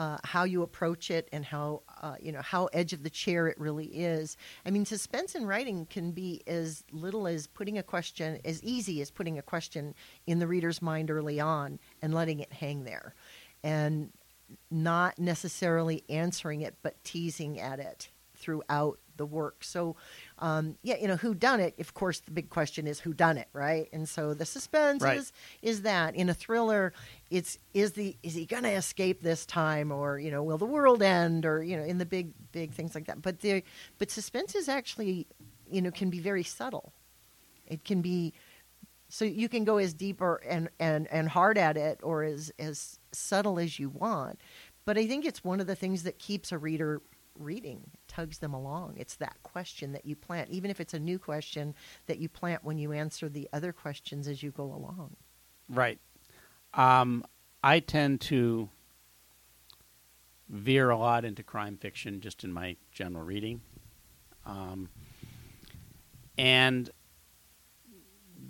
uh, 0.00 0.16
how 0.24 0.44
you 0.44 0.62
approach 0.62 1.10
it 1.10 1.28
and 1.30 1.44
how 1.44 1.82
uh, 2.00 2.14
you 2.18 2.32
know 2.32 2.40
how 2.40 2.70
edge 2.72 2.94
of 2.94 3.02
the 3.02 3.10
chair 3.10 3.48
it 3.48 3.60
really 3.60 3.84
is. 3.84 4.38
I 4.64 4.70
mean, 4.70 4.86
suspense 4.86 5.34
in 5.34 5.46
writing 5.46 5.84
can 5.90 6.12
be 6.12 6.42
as 6.46 6.82
little 6.90 7.26
as 7.26 7.46
putting 7.46 7.76
a 7.76 7.82
question, 7.82 8.40
as 8.46 8.62
easy 8.62 9.02
as 9.02 9.10
putting 9.10 9.38
a 9.38 9.42
question 9.42 9.94
in 10.26 10.38
the 10.38 10.46
reader's 10.46 10.80
mind 10.80 11.10
early 11.10 11.38
on 11.38 11.78
and 12.00 12.14
letting 12.14 12.40
it 12.40 12.50
hang 12.50 12.84
there, 12.84 13.14
and 13.62 14.10
not 14.70 15.18
necessarily 15.18 16.02
answering 16.08 16.62
it, 16.62 16.76
but 16.82 17.04
teasing 17.04 17.60
at 17.60 17.78
it 17.78 18.08
throughout 18.34 18.98
the 19.20 19.26
work. 19.26 19.62
So, 19.62 19.94
um, 20.40 20.76
yeah, 20.82 20.96
you 21.00 21.06
know, 21.06 21.16
who 21.16 21.34
done 21.34 21.60
it? 21.60 21.78
Of 21.78 21.94
course, 21.94 22.20
the 22.20 22.32
big 22.32 22.50
question 22.50 22.88
is 22.88 22.98
who 23.00 23.12
done 23.14 23.38
it, 23.38 23.48
right? 23.52 23.88
And 23.92 24.08
so 24.08 24.34
the 24.34 24.46
suspense 24.46 25.02
Right. 25.02 25.18
is 25.18 25.32
is 25.62 25.82
that 25.82 26.16
in 26.16 26.28
a 26.28 26.34
thriller, 26.34 26.92
it's 27.30 27.58
is 27.74 27.92
the 27.92 28.16
is 28.22 28.34
he 28.34 28.46
going 28.46 28.64
to 28.64 28.70
escape 28.72 29.22
this 29.22 29.46
time, 29.46 29.92
or 29.92 30.18
you 30.18 30.30
know, 30.30 30.42
will 30.42 30.58
the 30.58 30.66
world 30.66 31.02
end, 31.02 31.46
or 31.46 31.62
you 31.62 31.76
know, 31.76 31.84
in 31.84 31.98
the 31.98 32.06
big 32.06 32.32
big 32.52 32.72
things 32.72 32.94
like 32.94 33.06
that. 33.06 33.22
But 33.22 33.40
the 33.40 33.62
but 33.98 34.10
suspense 34.10 34.54
is 34.56 34.68
actually, 34.68 35.26
you 35.70 35.82
know, 35.82 35.90
can 35.90 36.10
be 36.10 36.18
very 36.20 36.42
subtle. 36.42 36.92
It 37.66 37.84
can 37.84 38.00
be 38.02 38.32
so 39.10 39.24
you 39.24 39.48
can 39.48 39.64
go 39.64 39.76
as 39.78 39.92
deep 39.92 40.20
or 40.20 40.36
and, 40.48 40.70
and, 40.78 41.06
and 41.12 41.28
hard 41.28 41.58
at 41.58 41.76
it 41.76 42.00
or 42.02 42.22
as 42.22 42.52
as 42.58 42.98
subtle 43.12 43.58
as 43.58 43.78
you 43.78 43.90
want. 43.90 44.40
But 44.84 44.96
I 44.98 45.06
think 45.06 45.24
it's 45.24 45.44
one 45.44 45.60
of 45.60 45.66
the 45.66 45.76
things 45.76 46.04
that 46.04 46.18
keeps 46.18 46.52
a 46.52 46.58
reader 46.58 47.02
reading, 47.38 47.82
tugs 48.08 48.38
them 48.38 48.54
along. 48.54 48.94
It's 48.96 49.16
that 49.16 49.36
question 49.42 49.92
that 49.92 50.04
you 50.04 50.16
plant, 50.16 50.50
even 50.50 50.70
if 50.70 50.80
it's 50.80 50.94
a 50.94 50.98
new 50.98 51.18
question 51.18 51.74
that 52.06 52.18
you 52.18 52.28
plant 52.28 52.64
when 52.64 52.78
you 52.78 52.92
answer 52.92 53.28
the 53.28 53.48
other 53.52 53.72
questions 53.72 54.28
as 54.28 54.42
you 54.42 54.50
go 54.50 54.64
along. 54.64 55.16
Right. 55.68 55.98
Um, 56.74 57.24
I 57.62 57.80
tend 57.80 58.20
to 58.22 58.68
veer 60.48 60.90
a 60.90 60.96
lot 60.96 61.24
into 61.24 61.42
crime 61.42 61.76
fiction 61.76 62.20
just 62.20 62.44
in 62.44 62.52
my 62.52 62.76
general 62.92 63.24
reading. 63.24 63.60
Um, 64.44 64.88
and 66.36 66.90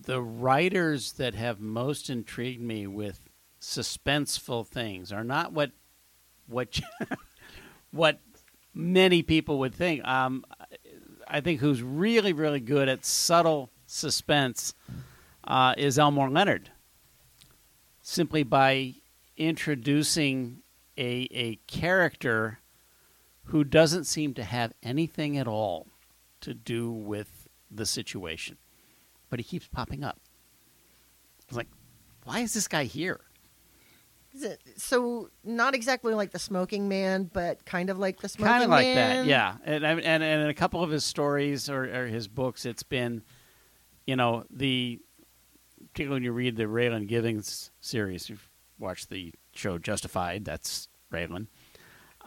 the 0.03 0.23
writers 0.23 1.13
that 1.13 1.35
have 1.35 1.61
most 1.61 2.09
intrigued 2.09 2.63
me 2.63 2.87
with 2.87 3.21
suspenseful 3.61 4.67
things 4.67 5.13
are 5.13 5.25
not 5.25 5.53
what 5.53 5.73
what 6.47 6.81
what 7.91 8.21
many 8.75 9.23
people 9.23 9.59
would 9.59 9.75
think. 9.75 10.05
Um, 10.05 10.45
I 11.27 11.41
think 11.41 11.61
who's 11.61 11.83
really 11.83 12.33
really 12.33 12.61
good 12.61 12.89
at 12.89 13.05
subtle 13.05 13.71
suspense 13.87 14.75
uh, 15.45 15.75
is 15.77 15.99
Elmore 15.99 16.31
Leonard. 16.31 16.71
Simply 18.03 18.43
by 18.43 18.95
introducing 19.37 20.59
a 20.99 21.29
a 21.31 21.57
character 21.67 22.59
who 23.45 23.65
doesn't 23.65 24.05
seem 24.05 24.35
to 24.35 24.45
have 24.45 24.73
anything 24.83 25.37
at 25.37 25.49
all 25.49 25.87
to 26.41 26.55
do 26.55 26.91
with 26.91 27.49
the 27.71 27.87
situation, 27.87 28.57
but 29.29 29.39
he 29.39 29.45
keeps 29.45 29.67
popping 29.67 30.05
up. 30.05 30.19
It's 31.47 31.57
like, 31.57 31.69
why 32.25 32.41
is 32.41 32.55
this 32.55 32.69
guy 32.69 32.85
here? 32.85 33.21
So 34.77 35.31
not 35.45 35.75
exactly 35.75 36.15
like 36.15 36.31
the 36.31 36.39
Smoking 36.39 36.89
Man, 36.89 37.31
but 37.33 37.65
kind 37.65 37.91
of 37.91 37.99
like 37.99 38.21
the 38.21 38.29
Smoking 38.29 38.51
man. 38.51 38.61
Kind 38.61 38.65
of 38.65 38.71
like 38.71 38.87
Man. 38.87 39.17
that, 39.17 39.27
yeah. 39.27 39.57
And, 39.65 39.85
and 39.85 40.01
and 40.05 40.23
in 40.23 40.49
a 40.49 40.55
couple 40.55 40.83
of 40.83 40.91
his 40.91 41.05
stories 41.05 41.69
or, 41.69 41.85
or 41.85 42.07
his 42.07 42.29
books, 42.29 42.65
it's 42.65 42.83
been, 42.83 43.23
you 44.07 44.17
know, 44.17 44.45
the 44.51 45.01
particularly 45.93 46.17
when 46.17 46.25
you 46.25 46.33
read 46.33 46.57
the 46.57 46.65
Raylan 46.65 47.07
Givens 47.07 47.71
series, 47.81 48.29
you've 48.29 48.49
watched 48.79 49.11
the 49.11 49.33
show 49.55 49.79
Justified. 49.79 50.45
That's 50.45 50.89
Raylan. 51.13 51.47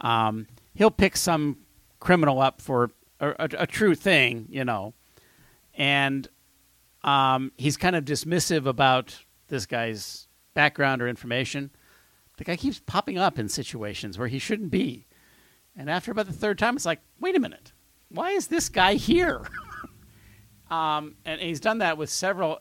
Um, 0.00 0.46
he'll 0.74 0.90
pick 0.90 1.16
some 1.16 1.58
criminal 2.00 2.40
up 2.40 2.60
for 2.60 2.90
a, 3.20 3.28
a, 3.38 3.48
a 3.60 3.66
true 3.66 3.94
thing, 3.94 4.46
you 4.50 4.64
know, 4.64 4.94
and 5.74 6.28
um, 7.02 7.52
he's 7.56 7.76
kind 7.76 7.96
of 7.96 8.04
dismissive 8.04 8.66
about 8.66 9.24
this 9.48 9.66
guy's 9.66 10.28
background 10.54 11.02
or 11.02 11.08
information. 11.08 11.70
The 12.36 12.44
guy 12.44 12.56
keeps 12.56 12.80
popping 12.80 13.18
up 13.18 13.38
in 13.38 13.48
situations 13.48 14.18
where 14.18 14.28
he 14.28 14.38
shouldn't 14.38 14.70
be. 14.70 15.06
And 15.76 15.88
after 15.88 16.10
about 16.10 16.26
the 16.26 16.32
third 16.32 16.58
time, 16.58 16.76
it's 16.76 16.86
like, 16.86 17.00
wait 17.20 17.36
a 17.36 17.40
minute, 17.40 17.72
why 18.08 18.30
is 18.30 18.48
this 18.48 18.68
guy 18.68 18.94
here? 18.94 19.46
um, 20.70 21.16
and 21.24 21.40
he's 21.40 21.60
done 21.60 21.78
that 21.78 21.98
with 21.98 22.10
several 22.10 22.60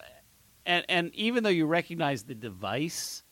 and 0.66 0.86
and 0.90 1.14
even 1.16 1.44
though 1.44 1.50
you 1.50 1.66
recognize 1.66 2.24
the 2.24 2.36
device, 2.36 3.24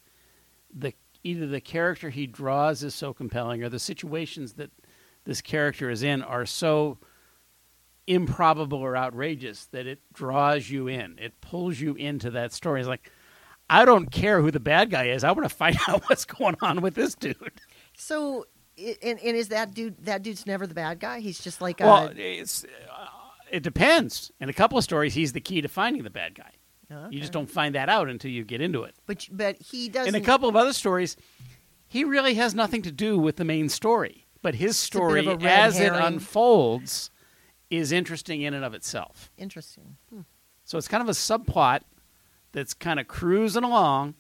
the 0.74 0.94
either 1.24 1.48
the 1.48 1.62
character 1.62 2.10
he 2.10 2.28
draws 2.28 2.84
is 2.84 2.96
so 2.96 3.14
compelling, 3.14 3.64
or 3.64 3.70
the 3.70 3.80
situations 3.80 4.54
that 4.54 4.72
this 5.24 5.42
character 5.42 5.90
is 5.90 6.04
in 6.04 6.22
are 6.22 6.46
so 6.46 6.98
improbable 8.08 8.80
or 8.80 8.98
outrageous 8.98 9.68
that 9.68 9.86
it 9.86 10.00
draws 10.12 10.70
you 10.70 10.88
in. 10.88 11.18
It 11.20 11.40
pulls 11.42 11.80
you 11.80 11.94
into 11.96 12.32
that 12.32 12.52
story. 12.52 12.82
It's 12.82 12.90
like, 12.90 13.12
I 13.72 13.86
don't 13.86 14.12
care 14.12 14.42
who 14.42 14.52
the 14.52 14.60
bad 14.60 14.90
guy 14.90 15.06
is. 15.08 15.24
I 15.24 15.32
want 15.32 15.48
to 15.50 15.56
find 15.56 15.78
out 15.88 16.04
what's 16.10 16.26
going 16.26 16.58
on 16.62 16.82
with 16.82 16.94
this 16.94 17.16
dude. 17.16 17.62
So, 17.96 18.46
and, 18.78 19.20
and 19.20 19.38
is 19.38 19.48
that 19.48 19.74
dude? 19.74 20.06
That 20.06 20.24
dude's 20.24 20.46
never 20.46 20.68
the 20.68 20.74
bad 20.74 21.00
guy. 21.00 21.22
He's 21.22 21.40
just 21.40 21.62
like 21.62 21.80
Well, 21.80 22.10
a, 22.10 22.12
it's 22.12 22.66
uh, 22.66 23.08
it 23.50 23.64
depends. 23.64 24.32
In 24.40 24.50
a 24.50 24.54
couple 24.54 24.78
of 24.78 24.84
stories, 24.84 25.14
he's 25.14 25.34
the 25.34 25.42
key 25.42 25.62
to 25.62 25.68
finding 25.68 26.04
the 26.04 26.10
bad 26.10 26.36
guy. 26.36 26.52
You 27.10 27.22
just 27.22 27.32
don't 27.32 27.50
find 27.50 27.74
that 27.76 27.88
out 27.88 28.10
until 28.10 28.32
you 28.32 28.44
get 28.44 28.60
into 28.60 28.84
it. 28.84 28.94
But 29.06 29.26
but 29.32 29.56
he 29.62 29.88
doesn't. 29.88 30.14
In 30.14 30.22
a 30.22 30.26
couple 30.26 30.50
of 30.50 30.58
other 30.58 30.74
stories, 30.74 31.16
he 31.88 32.04
really 32.04 32.34
has 32.34 32.54
nothing 32.54 32.82
to 32.82 32.92
do 32.92 33.18
with 33.18 33.38
the 33.38 33.46
main 33.46 33.70
story. 33.70 34.28
But 34.42 34.56
his 34.56 34.76
story, 34.76 35.26
a 35.26 35.38
as 35.38 35.80
it 35.80 35.94
unfolds, 35.94 37.10
is 37.70 37.94
interesting 37.94 38.42
in 38.42 38.54
and 38.54 38.66
of 38.66 38.74
itself. 38.74 39.32
Interesting. 39.38 39.96
Hmm. 40.10 40.22
So 40.66 40.78
it's 40.78 40.90
kind 40.90 41.02
of 41.02 41.08
a 41.08 41.14
subplot 41.14 41.82
that's 42.52 42.74
kind 42.74 43.00
of 43.00 43.08
cruising 43.08 43.64
along 43.64 44.16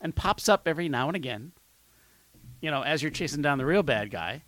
and 0.00 0.14
pops 0.14 0.48
up 0.48 0.66
every 0.66 0.88
now 0.88 1.08
and 1.08 1.16
again, 1.16 1.52
you 2.60 2.70
know, 2.70 2.82
as 2.82 3.02
you're 3.02 3.10
chasing 3.10 3.42
down 3.42 3.58
the 3.58 3.66
real 3.66 3.82
bad 3.82 4.10
guy. 4.10 4.42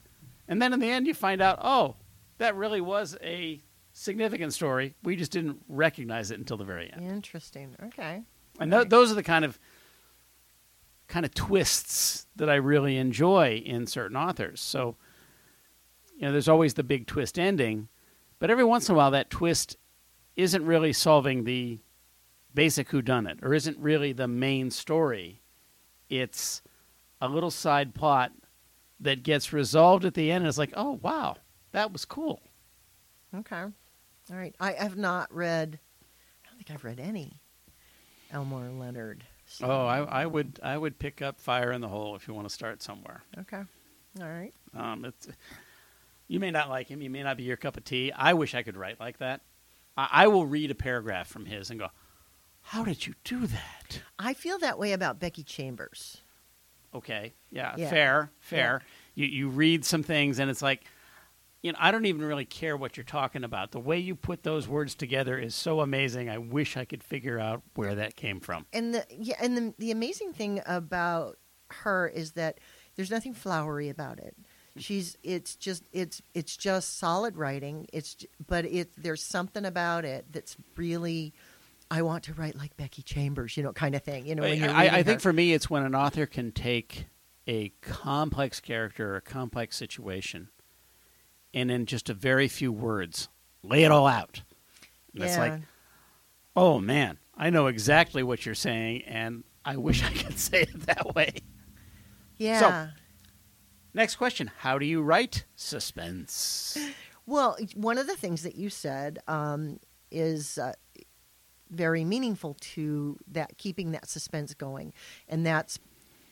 And 0.48 0.60
then 0.60 0.72
in 0.72 0.80
the 0.80 0.90
end, 0.90 1.06
you 1.06 1.14
find 1.14 1.40
out, 1.40 1.58
oh, 1.62 1.96
that 2.38 2.56
really 2.56 2.80
was 2.80 3.16
a 3.22 3.60
significant 3.92 4.52
story. 4.52 4.94
We 5.02 5.16
just 5.16 5.32
didn't 5.32 5.62
recognize 5.68 6.30
it 6.30 6.38
until 6.38 6.56
the 6.56 6.64
very 6.64 6.92
end. 6.92 7.08
Interesting. 7.08 7.76
Okay. 7.86 8.22
And 8.58 8.72
th- 8.72 8.88
those 8.88 9.10
are 9.12 9.14
the 9.14 9.22
kind 9.22 9.44
of 9.44 9.58
kind 11.08 11.26
of 11.26 11.34
twists 11.34 12.26
that 12.36 12.48
I 12.48 12.54
really 12.54 12.96
enjoy 12.96 13.62
in 13.66 13.86
certain 13.86 14.16
authors. 14.16 14.60
So, 14.60 14.96
you 16.16 16.22
know, 16.22 16.32
there's 16.32 16.48
always 16.48 16.74
the 16.74 16.84
big 16.84 17.06
twist 17.06 17.38
ending, 17.38 17.88
but 18.38 18.48
every 18.48 18.64
once 18.64 18.88
in 18.88 18.94
a 18.94 18.98
while 18.98 19.10
that 19.10 19.28
twist 19.28 19.76
isn't 20.36 20.64
really 20.64 20.92
solving 20.92 21.44
the 21.44 21.80
basic 22.54 22.88
whodunit 22.90 23.42
or 23.42 23.54
isn't 23.54 23.78
really 23.78 24.12
the 24.12 24.28
main 24.28 24.70
story. 24.70 25.42
It's 26.08 26.62
a 27.20 27.28
little 27.28 27.50
side 27.50 27.94
plot 27.94 28.32
that 29.00 29.22
gets 29.22 29.52
resolved 29.52 30.04
at 30.04 30.14
the 30.14 30.30
end 30.30 30.42
and 30.42 30.48
it's 30.48 30.58
like, 30.58 30.72
"Oh, 30.74 30.98
wow. 31.02 31.36
That 31.72 31.92
was 31.92 32.04
cool." 32.04 32.42
Okay. 33.34 33.60
All 33.62 33.72
right. 34.36 34.54
I 34.60 34.72
have 34.72 34.96
not 34.96 35.32
read. 35.34 35.78
I 36.44 36.48
don't 36.48 36.56
think 36.58 36.70
I've 36.70 36.84
read 36.84 37.00
any 37.00 37.40
Elmore 38.32 38.68
Leonard. 38.68 39.24
So- 39.46 39.66
Oh, 39.66 39.86
I, 39.86 39.98
I 40.22 40.26
would 40.26 40.58
I 40.62 40.76
would 40.76 40.98
pick 40.98 41.22
up 41.22 41.40
Fire 41.40 41.72
in 41.72 41.80
the 41.80 41.88
Hole 41.88 42.14
if 42.16 42.26
you 42.28 42.34
want 42.34 42.48
to 42.48 42.54
start 42.54 42.82
somewhere. 42.82 43.22
Okay. 43.38 43.62
All 44.20 44.28
right. 44.28 44.52
Um, 44.76 45.04
it's, 45.04 45.28
you 46.28 46.40
may 46.40 46.50
not 46.50 46.68
like 46.68 46.88
him. 46.88 47.00
He 47.00 47.08
may 47.08 47.22
not 47.22 47.36
be 47.36 47.44
your 47.44 47.56
cup 47.56 47.76
of 47.76 47.84
tea. 47.84 48.12
I 48.12 48.34
wish 48.34 48.54
I 48.54 48.62
could 48.62 48.76
write 48.76 48.98
like 49.00 49.18
that. 49.18 49.40
I, 49.96 50.08
I 50.10 50.26
will 50.28 50.46
read 50.46 50.70
a 50.70 50.74
paragraph 50.74 51.28
from 51.28 51.46
his 51.46 51.70
and 51.70 51.78
go, 51.80 51.88
"How 52.70 52.84
did 52.84 53.06
you 53.06 53.14
do 53.24 53.46
that?" 53.46 54.02
I 54.18 54.34
feel 54.34 54.58
that 54.58 54.78
way 54.78 54.92
about 54.92 55.18
Becky 55.18 55.42
Chambers. 55.42 56.18
Okay, 56.94 57.34
yeah, 57.50 57.74
Yeah. 57.76 57.90
fair, 57.90 58.30
fair. 58.40 58.82
You 59.14 59.26
you 59.26 59.48
read 59.48 59.84
some 59.84 60.02
things 60.02 60.38
and 60.38 60.50
it's 60.50 60.62
like, 60.62 60.84
you 61.62 61.72
know, 61.72 61.78
I 61.80 61.90
don't 61.90 62.06
even 62.06 62.22
really 62.22 62.44
care 62.44 62.76
what 62.76 62.96
you're 62.96 63.04
talking 63.04 63.44
about. 63.44 63.70
The 63.70 63.80
way 63.80 63.98
you 63.98 64.14
put 64.14 64.42
those 64.42 64.66
words 64.66 64.94
together 64.94 65.38
is 65.38 65.54
so 65.54 65.80
amazing. 65.80 66.28
I 66.28 66.38
wish 66.38 66.76
I 66.76 66.84
could 66.84 67.02
figure 67.04 67.38
out 67.38 67.62
where 67.74 67.94
that 67.94 68.16
came 68.16 68.40
from. 68.40 68.66
And 68.72 68.94
the 68.94 69.06
yeah, 69.10 69.36
and 69.40 69.56
the 69.56 69.74
the 69.78 69.90
amazing 69.90 70.32
thing 70.32 70.62
about 70.66 71.38
her 71.70 72.08
is 72.08 72.32
that 72.32 72.58
there's 72.96 73.10
nothing 73.10 73.34
flowery 73.34 73.88
about 73.88 74.18
it. 74.18 74.36
She's 74.76 75.16
it's 75.22 75.56
just 75.56 75.84
it's 75.92 76.22
it's 76.34 76.56
just 76.56 76.98
solid 76.98 77.36
writing. 77.36 77.86
It's 77.92 78.16
but 78.44 78.64
it 78.64 78.92
there's 78.96 79.22
something 79.22 79.64
about 79.64 80.04
it 80.04 80.26
that's 80.32 80.56
really 80.76 81.34
I 81.90 82.02
want 82.02 82.24
to 82.24 82.34
write 82.34 82.56
like 82.56 82.76
Becky 82.76 83.02
Chambers, 83.02 83.56
you 83.56 83.62
know, 83.62 83.72
kind 83.72 83.94
of 83.94 84.02
thing. 84.02 84.26
You 84.26 84.36
know, 84.36 84.44
I, 84.44 84.98
I 84.98 85.02
think 85.02 85.16
her. 85.16 85.20
for 85.20 85.32
me, 85.32 85.52
it's 85.52 85.68
when 85.68 85.82
an 85.82 85.94
author 85.94 86.24
can 86.26 86.52
take 86.52 87.06
a 87.46 87.70
complex 87.80 88.60
character 88.60 89.14
or 89.14 89.16
a 89.16 89.20
complex 89.20 89.76
situation, 89.76 90.48
and 91.52 91.70
in 91.70 91.86
just 91.86 92.08
a 92.08 92.14
very 92.14 92.46
few 92.46 92.70
words, 92.70 93.28
lay 93.62 93.82
it 93.82 93.90
all 93.90 94.06
out. 94.06 94.42
And 95.14 95.24
it's 95.24 95.36
like, 95.36 95.60
oh 96.54 96.78
man, 96.78 97.18
I 97.36 97.50
know 97.50 97.66
exactly 97.66 98.22
what 98.22 98.46
you're 98.46 98.54
saying, 98.54 99.02
and 99.02 99.42
I 99.64 99.76
wish 99.76 100.04
I 100.04 100.10
could 100.14 100.38
say 100.38 100.62
it 100.62 100.86
that 100.86 101.14
way. 101.14 101.34
yeah. 102.38 102.60
So, 102.60 102.88
next 103.94 104.14
question: 104.16 104.50
How 104.58 104.78
do 104.78 104.86
you 104.86 105.02
write 105.02 105.44
suspense? 105.56 106.78
Well, 107.26 107.56
one 107.74 107.98
of 107.98 108.06
the 108.06 108.16
things 108.16 108.42
that 108.42 108.56
you 108.56 108.70
said 108.70 109.18
um, 109.28 109.78
is 110.10 110.58
uh, 110.58 110.72
very 111.70 112.04
meaningful 112.04 112.56
to 112.60 113.18
that 113.32 113.58
keeping 113.58 113.92
that 113.92 114.08
suspense 114.08 114.54
going, 114.54 114.92
and 115.28 115.44
that's 115.46 115.78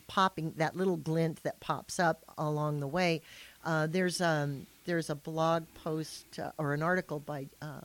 popping 0.07 0.55
that 0.57 0.77
little 0.77 0.97
glint 0.97 1.43
that 1.43 1.61
pops 1.61 2.01
up 2.01 2.25
along 2.37 2.81
the 2.81 2.87
way. 2.87 3.21
Uh, 3.65 3.87
there's 3.87 4.21
um, 4.21 4.67
there's 4.85 5.11
a 5.11 5.15
blog 5.15 5.65
post 5.75 6.39
uh, 6.39 6.51
or 6.59 6.75
an 6.75 6.83
article 6.83 7.21
by 7.21 7.47
um, 7.63 7.83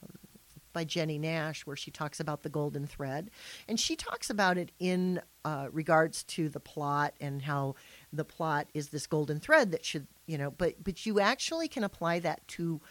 by 0.72 0.84
Jenny 0.84 1.20
Nash 1.20 1.66
where 1.66 1.76
she 1.76 1.92
talks 1.92 2.20
about 2.20 2.44
the 2.44 2.50
golden 2.50 2.88
thread, 2.88 3.30
and 3.68 3.80
she 3.80 3.96
talks 3.96 4.30
about 4.30 4.58
it 4.58 4.72
in 4.80 5.22
uh, 5.46 5.68
regards 5.72 6.24
to 6.24 6.50
the 6.50 6.60
plot 6.60 7.14
and 7.22 7.42
how 7.42 7.76
the 8.12 8.26
plot 8.26 8.68
is 8.74 8.90
this 8.90 9.06
golden 9.06 9.40
thread 9.40 9.72
that 9.72 9.86
should 9.86 10.08
you 10.26 10.38
know, 10.38 10.52
but 10.52 10.82
but 10.84 11.06
you 11.06 11.20
actually 11.20 11.68
can 11.68 11.84
apply 11.84 12.20
that 12.20 12.48
to 12.48 12.82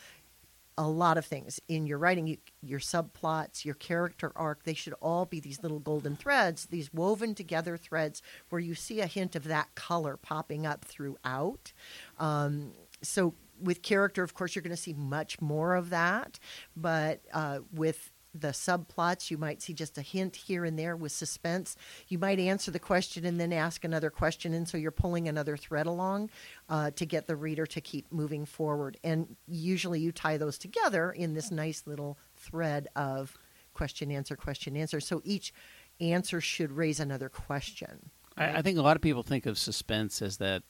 a 0.78 0.88
lot 0.88 1.18
of 1.18 1.24
things 1.24 1.60
in 1.68 1.86
your 1.86 1.98
writing. 1.98 2.26
You, 2.26 2.38
your 2.62 2.80
subplots 2.80 3.64
your 3.64 3.74
character 3.74 4.32
arc 4.36 4.64
they 4.64 4.74
should 4.74 4.94
all 5.02 5.26
be 5.26 5.40
these 5.40 5.62
little 5.62 5.80
golden 5.80 6.16
threads 6.16 6.66
these 6.66 6.92
woven 6.92 7.34
together 7.34 7.76
threads 7.76 8.22
where 8.48 8.60
you 8.60 8.74
see 8.74 9.00
a 9.00 9.06
hint 9.06 9.36
of 9.36 9.44
that 9.44 9.74
color 9.74 10.16
popping 10.16 10.66
up 10.66 10.84
throughout. 10.84 11.72
Um, 12.18 12.72
so 13.02 13.34
with 13.60 13.82
character 13.82 14.22
of 14.22 14.34
course 14.34 14.54
you're 14.54 14.62
going 14.62 14.74
to 14.74 14.82
see 14.82 14.94
much 14.94 15.40
more 15.40 15.74
of 15.74 15.90
that 15.90 16.38
but 16.76 17.20
uh, 17.32 17.60
with 17.72 18.11
the 18.34 18.48
subplots. 18.48 19.30
You 19.30 19.38
might 19.38 19.62
see 19.62 19.72
just 19.72 19.98
a 19.98 20.02
hint 20.02 20.36
here 20.36 20.64
and 20.64 20.78
there 20.78 20.96
with 20.96 21.12
suspense. 21.12 21.76
You 22.08 22.18
might 22.18 22.38
answer 22.38 22.70
the 22.70 22.78
question 22.78 23.24
and 23.24 23.40
then 23.40 23.52
ask 23.52 23.84
another 23.84 24.10
question 24.10 24.54
and 24.54 24.68
so 24.68 24.78
you're 24.78 24.90
pulling 24.90 25.28
another 25.28 25.56
thread 25.56 25.86
along 25.86 26.30
uh, 26.68 26.90
to 26.92 27.06
get 27.06 27.26
the 27.26 27.36
reader 27.36 27.66
to 27.66 27.80
keep 27.80 28.10
moving 28.12 28.44
forward. 28.46 28.96
And 29.04 29.36
usually 29.46 30.00
you 30.00 30.12
tie 30.12 30.36
those 30.36 30.58
together 30.58 31.10
in 31.10 31.34
this 31.34 31.50
nice 31.50 31.84
little 31.86 32.18
thread 32.36 32.88
of 32.96 33.38
question 33.74 34.10
answer 34.10 34.36
question 34.36 34.76
answer. 34.76 35.00
So 35.00 35.20
each 35.24 35.52
answer 36.00 36.40
should 36.40 36.72
raise 36.72 37.00
another 37.00 37.28
question. 37.28 38.10
I, 38.36 38.58
I 38.58 38.62
think 38.62 38.78
a 38.78 38.82
lot 38.82 38.96
of 38.96 39.02
people 39.02 39.22
think 39.22 39.46
of 39.46 39.58
suspense 39.58 40.22
as 40.22 40.38
that 40.38 40.62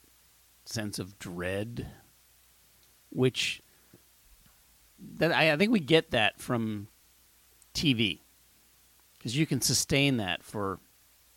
sense 0.65 0.99
of 0.99 1.19
dread, 1.19 1.87
which 3.09 3.61
that 5.17 5.31
I, 5.31 5.51
I 5.51 5.57
think 5.57 5.71
we 5.71 5.79
get 5.79 6.11
that 6.11 6.39
from 6.39 6.87
TV 7.73 8.19
because 9.17 9.37
you 9.37 9.45
can 9.45 9.61
sustain 9.61 10.17
that 10.17 10.43
for 10.43 10.79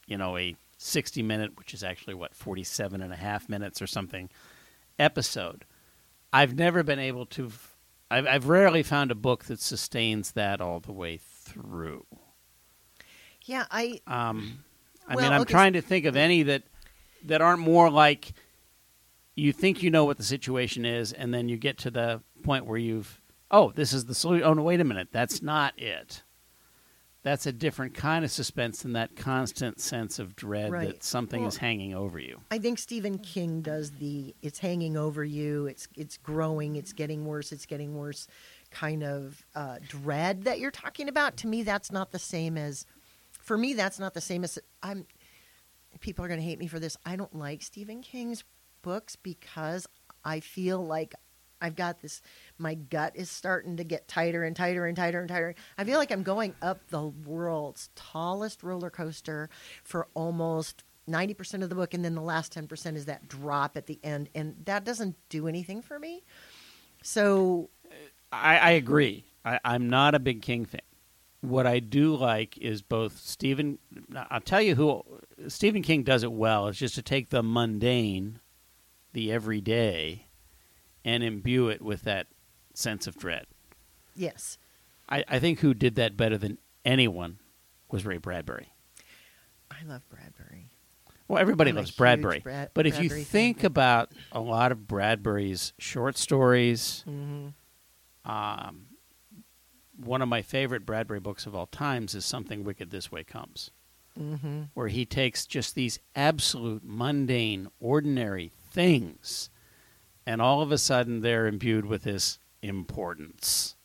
you 0.07 0.17
know 0.19 0.37
a 0.37 0.57
60 0.79 1.23
minute 1.23 1.57
which 1.57 1.73
is 1.73 1.83
actually 1.83 2.15
what 2.15 2.35
47 2.35 3.01
and 3.01 3.13
a 3.13 3.17
half 3.17 3.49
minutes 3.49 3.81
or 3.81 3.87
something 3.87 4.29
episode 4.99 5.65
i've 6.33 6.55
never 6.55 6.83
been 6.83 6.99
able 6.99 7.25
to 7.27 7.51
I've, 8.11 8.27
I've 8.27 8.49
rarely 8.49 8.83
found 8.83 9.11
a 9.11 9.15
book 9.15 9.45
that 9.45 9.61
sustains 9.61 10.33
that 10.33 10.61
all 10.61 10.81
the 10.81 10.93
way 10.93 11.19
through 11.19 12.05
yeah 13.45 13.65
i 13.71 14.01
um, 14.07 14.65
I 15.09 15.15
Well, 15.15 15.25
mean, 15.25 15.33
I'm 15.33 15.41
okay, 15.43 15.53
trying 15.53 15.73
to 15.75 15.81
think 15.81 16.05
of 16.05 16.17
any 16.17 16.43
that 16.45 16.65
that 17.25 17.41
aren't 17.41 17.61
more 17.61 17.91
like 17.91 18.33
you 19.35 19.53
think 19.53 19.83
you 19.83 19.91
know 19.91 20.05
what 20.05 20.17
the 20.17 20.25
situation 20.25 20.85
is, 20.85 21.13
and 21.13 21.33
then 21.33 21.49
you 21.49 21.57
get 21.57 21.79
to 21.79 21.91
the 21.91 22.23
point 22.43 22.67
where 22.67 22.79
you've 22.79 23.21
oh, 23.51 23.71
this 23.75 23.93
is 23.93 24.07
the 24.07 24.15
solution. 24.15 24.47
Oh 24.47 24.55
no, 24.55 24.63
wait 24.63 24.81
a 24.81 24.85
minute, 24.85 25.09
that's 25.13 25.43
not 25.43 25.75
it. 25.79 26.23
That's 27.27 27.45
a 27.45 27.51
different 27.53 27.93
kind 27.95 28.25
of 28.25 28.31
suspense 28.31 28.83
than 28.83 28.93
that 28.93 29.17
constant 29.17 29.81
sense 29.81 30.21
of 30.21 30.37
dread 30.37 30.71
Right. 30.71 30.87
that 30.87 31.03
something 31.03 31.41
Well- 31.41 31.49
is 31.49 31.57
hanging 31.57 31.93
over 31.93 32.21
you. 32.21 32.41
I 32.53 32.61
think 32.61 32.79
Stephen 32.79 33.19
King 33.19 33.63
does 33.63 33.91
the 33.91 34.33
it's 34.43 34.61
hanging 34.61 34.97
over 34.97 35.25
you, 35.25 35.67
it's 35.67 35.89
it's 35.97 36.19
growing, 36.19 36.77
it's 36.77 36.93
getting 36.93 37.25
worse, 37.25 37.51
it's 37.51 37.67
getting 37.67 37.97
worse 37.97 38.29
kind 38.71 39.03
of 39.03 39.45
uh, 39.57 39.81
dread 39.89 40.45
that 40.45 40.61
you're 40.61 40.71
talking 40.71 41.09
about. 41.09 41.37
To 41.39 41.49
me, 41.49 41.65
that's 41.65 41.91
not 41.91 42.13
the 42.13 42.21
same 42.21 42.57
as 42.57 42.87
for 43.33 43.59
me, 43.59 43.75
that's 43.75 43.99
not 43.99 44.15
the 44.15 44.21
same 44.21 44.45
as 44.45 44.57
I'm 44.81 45.05
people 45.99 46.25
are 46.25 46.29
gonna 46.29 46.43
hate 46.43 46.61
me 46.61 46.69
for 46.69 46.79
this. 46.79 46.97
I 47.05 47.17
don't 47.17 47.35
like 47.35 47.61
Stephen 47.61 48.03
King's 48.03 48.45
books 48.83 49.17
because 49.17 49.89
I 50.25 50.39
feel 50.39 50.81
like 50.87 51.13
I've 51.61 51.75
got 51.75 52.03
this. 52.03 52.23
My 52.59 52.75
gut 52.75 53.13
is 53.15 53.31
starting 53.31 53.77
to 53.77 53.85
get 53.85 54.09
tighter 54.09 54.45
and 54.45 54.57
tighter 54.57 54.87
and 54.87 54.97
tighter 54.97 55.21
and 55.21 55.29
tighter. 55.29 55.55
I 55.77 55.85
feel 55.85 55.99
like 55.99 56.11
I'm 56.11 56.23
going 56.23 56.55
up 56.63 56.81
the 56.89 57.07
world's 57.07 57.91
tallest 57.95 58.63
roller 58.63 58.91
coaster 58.91 59.51
for 59.85 60.09
almost 60.15 60.85
90% 61.09 61.63
of 61.63 61.69
the 61.69 61.75
book, 61.75 61.95
and 61.95 62.05
then 62.05 62.15
the 62.15 62.23
last 62.23 62.55
10% 62.55 62.97
is 62.97 63.07
that 63.07 63.29
drop 63.29 63.77
at 63.77 63.87
the 63.87 63.99
end, 64.03 64.29
and 64.35 64.57
that 64.65 64.85
doesn't 64.85 65.17
do 65.29 65.47
anything 65.47 65.83
for 65.83 65.99
me. 65.99 66.25
So, 67.03 67.71
I, 68.33 68.59
I 68.59 68.71
agree. 68.73 69.25
I, 69.45 69.61
I'm 69.65 69.89
not 69.89 70.15
a 70.15 70.19
big 70.19 70.43
King 70.43 70.65
fan. 70.65 70.81
What 71.43 71.67
I 71.67 71.79
do 71.79 72.17
like 72.17 72.59
is 72.59 72.83
both 72.83 73.19
Stephen. 73.19 73.79
I'll 74.31 74.41
tell 74.41 74.61
you 74.61 74.75
who 74.75 75.05
Stephen 75.47 75.83
King 75.83 76.03
does 76.03 76.25
it 76.25 76.33
well. 76.33 76.67
Is 76.67 76.79
just 76.79 76.97
to 76.97 77.03
take 77.03 77.29
the 77.29 77.43
mundane, 77.43 78.41
the 79.13 79.31
everyday, 79.31 80.27
and 81.05 81.23
imbue 81.23 81.69
it 81.69 81.83
with 81.83 82.03
that 82.03 82.27
sense 82.77 83.07
of 83.07 83.17
dread. 83.17 83.47
yes. 84.15 84.59
I, 85.09 85.23
I 85.29 85.39
think 85.39 85.61
who 85.61 85.73
did 85.73 85.95
that 85.97 86.17
better 86.17 86.37
than 86.37 86.59
anyone 86.85 87.39
was 87.93 88.05
Ray 88.05 88.17
Bradbury. 88.19 88.73
I 89.71 89.85
love 89.87 90.03
Bradbury. 90.09 90.69
Well, 91.29 91.41
everybody 91.41 91.71
I'm 91.71 91.77
loves 91.77 91.93
Bradbury. 91.93 92.41
Brad- 92.41 92.71
but 92.75 92.87
if 92.89 92.95
you 92.95 93.09
Bradbury 93.09 93.23
fan. 93.23 93.31
think 93.33 93.63
about 93.65 94.11
a 94.33 94.41
lot 94.41 94.73
of 94.73 94.89
Bradbury's 94.89 95.73
short 95.79 96.17
stories, 96.17 97.03
hmm 97.07 97.49
um, 98.25 98.87
one 99.97 100.21
of 100.23 100.29
my 100.29 100.43
favorite 100.43 100.85
Bradbury 100.85 101.21
books 101.21 101.47
of 101.47 101.55
all 101.55 101.67
times 101.67 102.15
is 102.17 102.25
Something 102.25 102.65
Wicked 102.65 102.91
This 102.91 103.13
Way 103.13 103.23
Comes, 103.23 103.71
hmm 104.19 104.63
where 104.75 104.89
he 104.89 105.05
takes 105.07 105.47
just 105.47 105.77
these 105.77 106.01
absolute 106.17 106.83
mundane, 106.85 107.69
ordinary 107.79 108.51
things, 108.73 109.51
and 110.27 110.43
all 110.43 110.63
of 110.63 110.73
a 110.73 110.79
sudden 110.79 111.21
they're 111.21 111.47
imbued 111.47 111.87
with 111.87 112.03
this 112.03 112.41
importance. 112.63 113.77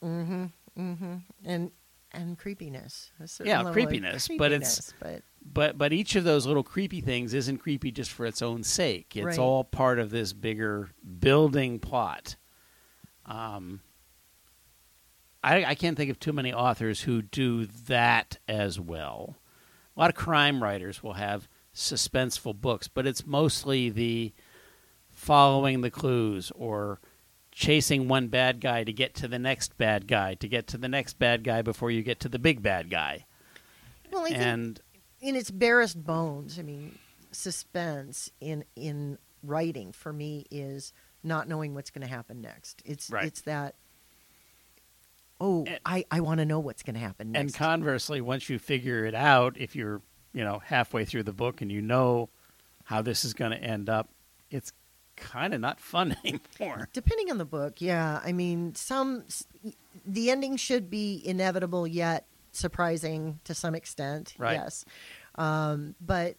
hmm 0.00 0.46
hmm 0.76 1.16
And 1.44 1.70
and 2.14 2.38
creepiness. 2.38 3.10
Yeah, 3.42 3.62
of 3.62 3.72
creepiness, 3.72 4.28
but 4.38 4.52
it's- 4.52 4.92
but 5.00 5.22
But 5.44 5.78
but 5.78 5.92
each 5.92 6.14
of 6.14 6.24
those 6.24 6.46
little 6.46 6.62
creepy 6.62 7.00
things 7.00 7.32
isn't 7.34 7.58
creepy 7.58 7.90
just 7.90 8.10
for 8.12 8.26
its 8.26 8.42
own 8.42 8.62
sake. 8.62 9.16
It's 9.16 9.24
Right. 9.24 9.38
all 9.38 9.64
part 9.64 9.98
of 9.98 10.10
this 10.10 10.32
bigger 10.32 10.90
building 11.20 11.78
plot. 11.80 12.36
Um, 13.26 13.80
I, 15.42 15.64
I 15.64 15.74
can't 15.74 15.96
think 15.96 16.10
of 16.10 16.20
too 16.20 16.32
many 16.32 16.52
authors 16.52 17.02
who 17.02 17.22
do 17.22 17.66
that 17.66 18.38
as 18.46 18.78
well. 18.78 19.36
A 19.96 20.00
lot 20.00 20.10
of 20.10 20.16
crime 20.16 20.62
writers 20.62 21.02
will 21.02 21.14
have 21.14 21.48
suspenseful 21.74 22.54
books, 22.60 22.86
but 22.88 23.06
it's 23.06 23.26
mostly 23.26 23.88
the 23.90 24.32
following 25.10 25.80
the 25.80 25.90
clues 25.90 26.52
or 26.54 27.00
chasing 27.52 28.08
one 28.08 28.28
bad 28.28 28.60
guy 28.60 28.82
to 28.82 28.92
get 28.92 29.14
to 29.14 29.28
the 29.28 29.38
next 29.38 29.76
bad 29.78 30.08
guy 30.08 30.34
to 30.34 30.48
get 30.48 30.66
to 30.66 30.78
the 30.78 30.88
next 30.88 31.18
bad 31.18 31.44
guy 31.44 31.60
before 31.62 31.90
you 31.90 32.02
get 32.02 32.18
to 32.20 32.28
the 32.28 32.38
big 32.38 32.62
bad 32.62 32.90
guy. 32.90 33.24
well, 34.10 34.24
I 34.24 34.30
and 34.30 34.80
in 35.20 35.36
its 35.36 35.50
barest 35.50 36.02
bones, 36.04 36.58
I 36.58 36.62
mean, 36.62 36.98
suspense 37.30 38.30
in 38.40 38.64
in 38.74 39.18
writing 39.42 39.92
for 39.92 40.12
me 40.12 40.46
is 40.50 40.92
not 41.22 41.46
knowing 41.46 41.74
what's 41.74 41.90
going 41.90 42.06
to 42.06 42.12
happen 42.12 42.40
next. 42.40 42.82
It's 42.84 43.10
Right. 43.10 43.26
it's 43.26 43.42
that. 43.42 43.74
Oh, 45.40 45.64
And- 45.66 45.78
I, 45.84 46.04
I 46.10 46.20
want 46.20 46.38
to 46.38 46.44
know 46.46 46.60
what's 46.60 46.82
going 46.82 46.94
to 46.94 47.00
happen 47.00 47.34
And 47.34 47.52
conversely, 47.52 48.20
once 48.20 48.48
you 48.48 48.58
figure 48.58 49.04
it 49.04 49.14
out, 49.14 49.56
if 49.58 49.74
you're 49.76 50.00
you 50.32 50.42
know 50.44 50.60
halfway 50.64 51.04
through 51.04 51.24
the 51.24 51.32
book 51.32 51.60
and 51.60 51.70
you 51.70 51.82
know 51.82 52.30
how 52.84 53.02
this 53.02 53.24
is 53.24 53.34
going 53.34 53.50
to 53.52 53.58
end 53.58 53.88
up, 53.88 54.08
it's 54.50 54.72
kind 55.16 55.54
of 55.54 55.60
not 55.60 55.80
fun 55.80 56.16
anymore. 56.24 56.88
Depending 56.92 57.30
on 57.30 57.38
the 57.38 57.44
book, 57.44 57.80
yeah. 57.80 58.20
I 58.24 58.32
mean, 58.32 58.74
some 58.74 59.24
the 60.06 60.30
ending 60.30 60.56
should 60.56 60.90
be 60.90 61.22
inevitable 61.24 61.86
yet 61.86 62.26
surprising 62.52 63.40
to 63.44 63.54
some 63.54 63.74
extent. 63.74 64.34
Right. 64.38 64.54
Yes, 64.54 64.84
um, 65.36 65.94
but 66.00 66.36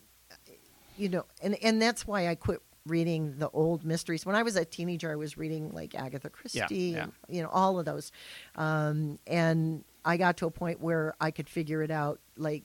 you 0.98 1.10
know, 1.10 1.26
and 1.42 1.58
and 1.64 1.82
that's 1.82 2.08
why 2.08 2.28
I 2.28 2.36
quit 2.36 2.62
reading 2.86 3.36
the 3.38 3.50
old 3.50 3.86
mysteries. 3.86 4.26
When 4.26 4.36
I 4.36 4.44
was 4.44 4.56
a 4.56 4.66
teenager, 4.66 5.12
I 5.12 5.16
was 5.16 5.38
reading 5.38 5.72
like 5.72 5.96
Agatha 5.96 6.30
Christie, 6.30 6.60
yeah. 6.60 7.04
and 7.04 7.12
you 7.28 7.42
know 7.42 7.50
all 7.50 7.80
of 7.80 7.86
those, 7.86 8.12
um, 8.56 9.20
and 9.26 9.84
I 10.06 10.18
got 10.18 10.38
to 10.38 10.48
a 10.48 10.52
point 10.52 10.82
where 10.82 11.14
I 11.20 11.32
could 11.32 11.50
figure 11.50 11.82
it 11.82 11.92
out 11.92 12.20
like 12.38 12.64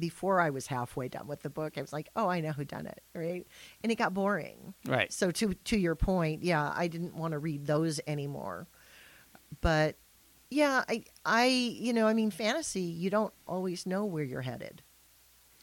before 0.00 0.40
I 0.40 0.50
was 0.50 0.66
halfway 0.66 1.08
done 1.08 1.26
with 1.28 1.42
the 1.42 1.50
book. 1.50 1.78
I 1.78 1.80
was 1.82 1.92
like, 1.92 2.08
oh, 2.16 2.28
I 2.28 2.40
know 2.40 2.52
who 2.52 2.64
done 2.64 2.86
it, 2.86 3.02
right? 3.14 3.46
And 3.82 3.92
it 3.92 3.96
got 3.96 4.12
boring. 4.14 4.74
Right. 4.86 5.12
So 5.12 5.30
to 5.30 5.54
to 5.54 5.78
your 5.78 5.94
point, 5.94 6.42
yeah, 6.42 6.72
I 6.74 6.88
didn't 6.88 7.14
want 7.14 7.32
to 7.32 7.38
read 7.38 7.66
those 7.66 8.00
anymore. 8.06 8.66
But 9.60 9.96
yeah, 10.50 10.84
I 10.88 11.04
I 11.24 11.44
you 11.46 11.92
know, 11.92 12.06
I 12.08 12.14
mean 12.14 12.30
fantasy, 12.30 12.80
you 12.82 13.10
don't 13.10 13.32
always 13.46 13.86
know 13.86 14.04
where 14.04 14.24
you're 14.24 14.42
headed. 14.42 14.82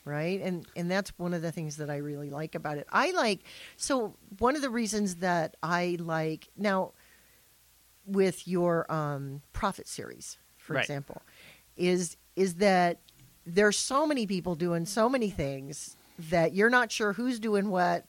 Right? 0.06 0.40
And 0.42 0.66
and 0.78 0.90
that's 0.90 1.10
one 1.20 1.34
of 1.34 1.42
the 1.42 1.52
things 1.52 1.76
that 1.78 1.90
I 1.90 1.98
really 1.98 2.30
like 2.30 2.56
about 2.56 2.78
it. 2.78 2.88
I 2.92 3.12
like 3.12 3.42
so 3.76 4.16
one 4.40 4.56
of 4.56 4.62
the 4.62 4.70
reasons 4.70 5.16
that 5.18 5.58
I 5.62 5.98
like 6.00 6.48
now 6.56 6.94
with 8.06 8.48
your 8.48 8.90
um 8.92 9.42
prophet 9.52 9.88
series, 9.88 10.38
for 10.58 10.74
Right. 10.76 10.82
example, 10.84 11.22
is 11.76 12.16
is 12.38 12.56
that 12.56 13.02
there's 13.48 13.78
so 13.78 14.06
many 14.06 14.28
people 14.28 14.56
doing 14.56 14.86
so 14.86 15.08
many 15.08 15.30
things 15.30 15.96
that 16.30 16.54
you're 16.54 16.70
not 16.70 16.92
sure 16.92 17.14
who's 17.14 17.40
doing 17.40 17.70
what 17.70 18.06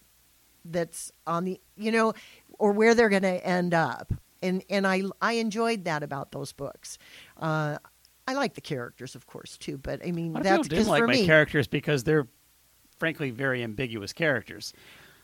that's 0.64 1.12
on 1.27 1.44
the 1.44 1.61
you 1.77 1.92
know 1.92 2.12
or 2.59 2.72
where 2.72 2.94
they're 2.94 3.09
going 3.09 3.22
to 3.22 3.46
end 3.46 3.72
up 3.72 4.12
and 4.42 4.62
and 4.68 4.87
I 4.87 5.03
I 5.20 5.35
enjoyed 5.35 5.85
that 5.85 6.03
about 6.03 6.33
those 6.33 6.53
books. 6.53 6.98
Uh, 7.37 7.79
I 8.27 8.35
like 8.35 8.55
the 8.55 8.61
characters, 8.61 9.14
of 9.14 9.27
course, 9.27 9.57
too. 9.57 9.79
But 9.79 10.05
I 10.07 10.12
mean, 10.12 10.37
of 10.37 10.42
that's 10.42 10.68
because 10.68 10.79
didn't 10.79 10.90
like 10.90 11.01
for 11.01 11.07
my 11.07 11.14
me. 11.14 11.27
characters 11.27 11.66
because 11.66 12.05
they're 12.05 12.29
frankly 12.98 13.31
very 13.31 13.62
ambiguous 13.62 14.12
characters. 14.12 14.72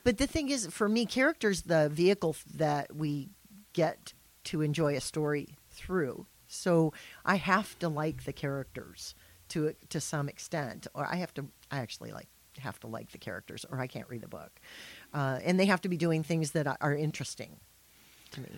But 0.05 0.19
the 0.19 0.27
thing 0.27 0.51
is, 0.51 0.67
for 0.67 0.89
me, 0.89 1.07
characters 1.07 1.63
the 1.63 1.89
vehicle 1.89 2.37
that 2.55 2.95
we 2.95 3.31
get 3.73 4.13
to 4.45 4.61
enjoy 4.61 4.95
a 4.97 5.01
story 5.01 5.57
through. 5.71 6.27
So 6.47 6.93
I 7.25 7.37
have 7.37 7.79
to 7.81 7.89
like 7.89 8.25
the 8.25 8.33
characters 8.33 9.15
to 9.51 9.75
to 9.91 10.01
some 10.01 10.29
extent, 10.29 10.87
or 10.95 11.07
I 11.07 11.17
have 11.17 11.33
to. 11.35 11.47
I 11.71 11.79
actually 11.79 12.13
like 12.13 12.29
have 12.59 12.79
to 12.81 12.87
like 12.87 13.11
the 13.11 13.19
characters, 13.19 13.65
or 13.69 13.81
I 13.81 13.87
can't 13.87 14.09
read 14.09 14.23
the 14.23 14.29
book. 14.29 14.61
Uh, 15.13 15.41
and 15.45 15.59
they 15.59 15.67
have 15.67 15.81
to 15.83 15.89
be 15.89 15.97
doing 15.97 16.23
things 16.23 16.53
that 16.53 16.67
are- 16.81 16.95
interesting 16.95 17.57
to 18.31 18.41
me. 18.41 18.49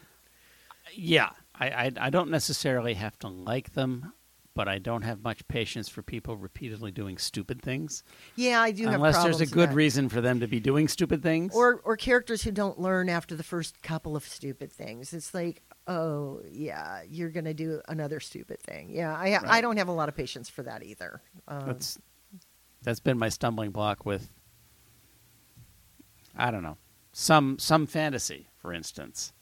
Yeah, 0.94 1.31
I, 1.55 1.68
I 1.68 1.92
I 1.99 2.11
don't 2.11 2.31
necessarily 2.31 2.94
have 2.94 3.18
to 3.20 3.29
like 3.29 3.72
them, 3.72 4.12
but 4.55 4.68
I 4.68 4.79
don't 4.79 5.03
have 5.03 5.22
much 5.22 5.46
patience 5.49 5.88
for 5.88 6.03
people 6.03 6.37
repeatedly 6.37 6.92
doing 6.92 7.18
stupid 7.18 7.61
things. 7.61 8.05
Yeah, 8.37 8.61
I 8.61 8.70
do 8.70 8.85
have 8.85 8.94
Unless 8.94 9.22
there's 9.22 9.40
a 9.40 9.46
good 9.46 9.72
reason 9.72 10.09
for 10.09 10.20
them 10.20 10.40
to 10.40 10.46
be 10.46 10.61
doing 10.61 10.88
stupid 10.88 11.22
things. 11.22 11.55
or 11.55 11.81
or 11.85 11.96
characters 11.96 12.42
who 12.42 12.53
don't 12.53 12.79
learn 12.79 13.09
after 13.09 13.35
the 13.35 13.42
first 13.42 13.83
couple 13.83 14.14
of 14.16 14.25
stupid 14.25 14.72
things. 14.72 15.12
It's 15.12 15.35
like, 15.35 15.62
oh 15.87 16.40
yeah, 16.51 17.03
you're 17.09 17.31
gonna 17.31 17.55
do 17.55 17.81
another 17.88 18.20
stupid 18.20 18.61
thing. 18.61 18.90
Yeah, 18.90 19.14
I 19.14 19.38
I 19.44 19.61
don't 19.61 19.77
have 19.77 19.88
a 19.88 19.92
lot 19.92 20.09
of 20.09 20.16
patience 20.16 20.49
for 20.49 20.62
that 20.62 20.83
either. 20.83 21.20
Um, 21.49 21.66
that's 21.66 21.99
that's 22.83 23.01
been 23.01 23.18
my 23.18 23.29
stumbling 23.29 23.70
block 23.70 24.07
with 24.07 24.31
I 26.37 26.51
don't 26.51 26.62
know 26.62 26.77
some 27.12 27.59
some 27.59 27.87
fantasy, 27.87 28.49
for 28.57 28.72
instance, 28.72 29.33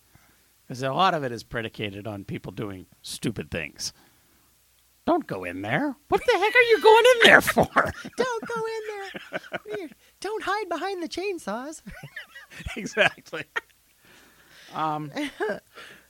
because 0.66 0.82
a 0.82 0.92
lot 0.92 1.14
of 1.14 1.24
it 1.24 1.32
is 1.32 1.42
predicated 1.42 2.06
on 2.06 2.24
people 2.24 2.52
doing 2.52 2.86
stupid 3.02 3.50
things. 3.50 3.92
Don't 5.06 5.26
go 5.26 5.44
in 5.44 5.60
there. 5.60 5.96
What 6.08 6.22
the 6.24 6.32
heck 6.32 6.54
are 6.54 6.68
you 6.70 6.80
going 6.80 7.04
in 7.14 7.20
there 7.24 7.40
for? 7.42 7.92
don't 8.16 8.48
go 8.48 8.62
in 8.64 9.76
there. 9.76 9.88
Don't 10.20 10.42
hide 10.42 10.68
behind 10.68 11.02
the 11.02 11.08
chainsaws. 11.08 11.82
exactly. 12.76 13.44
Um, 14.72 15.10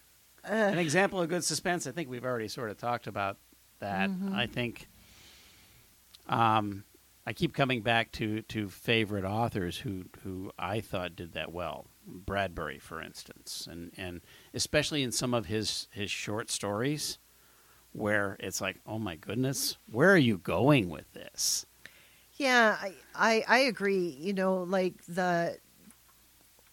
an 0.46 0.78
example 0.78 1.20
of 1.20 1.28
good 1.28 1.44
suspense. 1.44 1.86
I 1.86 1.92
think 1.92 2.08
we've 2.08 2.24
already 2.24 2.48
sort 2.48 2.70
of 2.70 2.78
talked 2.78 3.06
about 3.06 3.38
that. 3.80 4.10
Mhm. 4.10 4.34
I 4.34 4.46
think. 4.46 4.88
Um, 6.28 6.84
I 7.26 7.32
keep 7.32 7.54
coming 7.54 7.80
back 7.82 8.12
to, 8.12 8.42
to 8.42 8.68
favorite 8.68 9.24
authors 9.24 9.78
who, 9.78 10.04
who 10.22 10.52
I 10.58 10.80
thought 10.80 11.16
did 11.16 11.32
that 11.32 11.52
well. 11.52 11.86
Bradbury, 12.06 12.78
for 12.78 13.00
instance, 13.00 13.66
and, 13.70 13.92
and 13.96 14.20
especially 14.52 15.02
in 15.02 15.10
some 15.10 15.32
of 15.32 15.46
his, 15.46 15.88
his 15.90 16.10
short 16.10 16.50
stories, 16.50 17.18
where 17.92 18.36
it's 18.40 18.60
like, 18.60 18.80
oh 18.86 18.98
my 18.98 19.16
goodness, 19.16 19.78
where 19.90 20.12
are 20.12 20.18
you 20.18 20.36
going 20.36 20.90
with 20.90 21.10
this? 21.14 21.64
Yeah, 22.36 22.76
I, 22.80 22.92
I 23.14 23.44
I 23.46 23.58
agree. 23.60 24.08
You 24.20 24.32
know, 24.32 24.64
like 24.64 24.94
the 25.06 25.56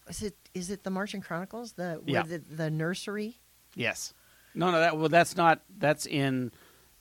is 0.10 0.23
it 0.23 0.36
is 0.55 0.71
it 0.71 0.84
the 0.84 0.89
Martian 0.89 1.21
Chronicles 1.21 1.73
the 1.73 2.01
Yeah. 2.07 2.23
the 2.23 2.39
the 2.39 2.71
nursery 2.71 3.38
Yes. 3.75 4.13
No, 4.53 4.71
no, 4.71 4.79
that 4.79 4.97
well, 4.97 5.10
that's 5.10 5.36
not. 5.38 5.62
That's 5.77 6.05
in. 6.05 6.51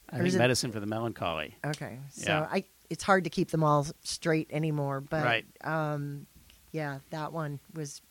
I 0.08 0.16
Or 0.16 0.18
think 0.18 0.28
is 0.28 0.34
it- 0.36 0.38
medicine 0.38 0.72
for 0.72 0.80
the 0.80 0.86
melancholy. 0.86 1.56
Okay, 1.64 1.98
so 2.10 2.30
Yeah. 2.30 2.48
I 2.50 2.64
it's 2.88 3.04
hard 3.04 3.24
to 3.24 3.30
keep 3.30 3.50
them 3.50 3.62
all 3.64 3.86
straight 4.02 4.48
anymore, 4.52 5.00
but 5.00 5.24
Right. 5.24 5.46
um, 5.64 6.26
yeah, 6.72 6.98
that 7.10 7.32
one 7.32 7.60
was. 7.74 8.02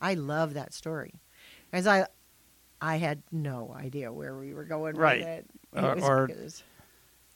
I 0.00 0.14
love 0.14 0.54
that 0.54 0.72
story. 0.74 1.14
As 1.72 1.86
I, 1.86 2.06
I 2.80 2.96
had 2.96 3.22
no 3.30 3.72
idea 3.74 4.12
where 4.12 4.36
we 4.36 4.52
were 4.52 4.64
going 4.64 4.96
Right. 4.96 5.20
with 5.20 5.28
it. 5.28 5.46
It 5.74 5.84
Or- 5.84 5.94
was- 5.94 6.04
or- 6.04 6.24
it 6.30 6.42
was- 6.42 6.62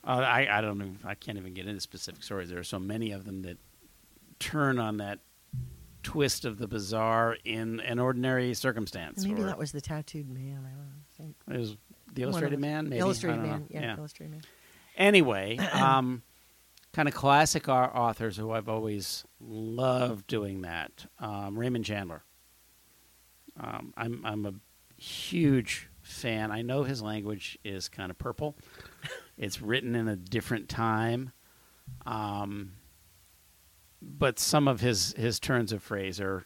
Uh, 0.04 0.20
I 0.24 0.58
I 0.58 0.60
don't 0.60 0.76
even 0.80 0.98
I 1.04 1.14
can't 1.14 1.36
even 1.38 1.52
get 1.54 1.66
into 1.66 1.80
specific 1.80 2.22
stories. 2.22 2.48
There 2.50 2.58
are 2.58 2.64
so 2.64 2.78
many 2.78 3.12
of 3.12 3.24
them 3.24 3.42
that 3.42 3.58
turn 4.38 4.78
on 4.78 4.98
that 4.98 5.20
twist 6.06 6.44
of 6.44 6.58
the 6.58 6.68
bizarre 6.68 7.36
in 7.44 7.80
an 7.80 7.98
ordinary 7.98 8.54
circumstance. 8.54 9.24
maybe 9.24 9.42
that 9.42 9.58
was 9.58 9.72
the 9.72 9.80
tattooed 9.80 10.28
man. 10.28 10.64
I 10.64 10.70
don't 10.70 10.78
know. 10.78 10.92
Think 11.16 11.36
it 11.50 11.58
was 11.58 11.76
the 12.14 12.22
Illustrated 12.22 12.60
Man. 12.60 12.88
Maybe 12.88 13.00
Illustrated 13.00 13.40
man. 13.42 13.60
know. 13.60 13.66
Yeah, 13.68 13.96
Illustrated 13.96 14.30
man. 14.30 14.42
Anyway, 14.96 15.58
um, 15.72 16.22
kind 16.92 17.08
of 17.08 17.14
classic 17.14 17.68
au- 17.68 17.72
authors 17.72 18.36
who 18.36 18.52
I've 18.52 18.68
always 18.68 19.24
loved 19.40 20.28
doing 20.28 20.62
that. 20.62 21.06
Um, 21.18 21.58
Raymond 21.58 21.84
Chandler. 21.84 22.22
Um, 23.58 23.92
I'm 23.96 24.20
I'm 24.24 24.46
a 24.46 24.52
huge 25.02 25.88
fan. 26.02 26.52
I 26.52 26.62
know 26.62 26.84
his 26.84 27.02
language 27.02 27.58
is 27.64 27.88
kind 27.88 28.10
of 28.12 28.18
purple. 28.18 28.56
it's 29.36 29.60
written 29.60 29.96
in 29.96 30.06
a 30.06 30.14
different 30.14 30.68
time, 30.68 31.32
um, 32.06 32.74
but 34.00 34.38
some 34.38 34.68
of 34.68 34.80
his 34.80 35.14
his 35.16 35.40
turns 35.40 35.72
of 35.72 35.82
phrase 35.82 36.20
are, 36.20 36.44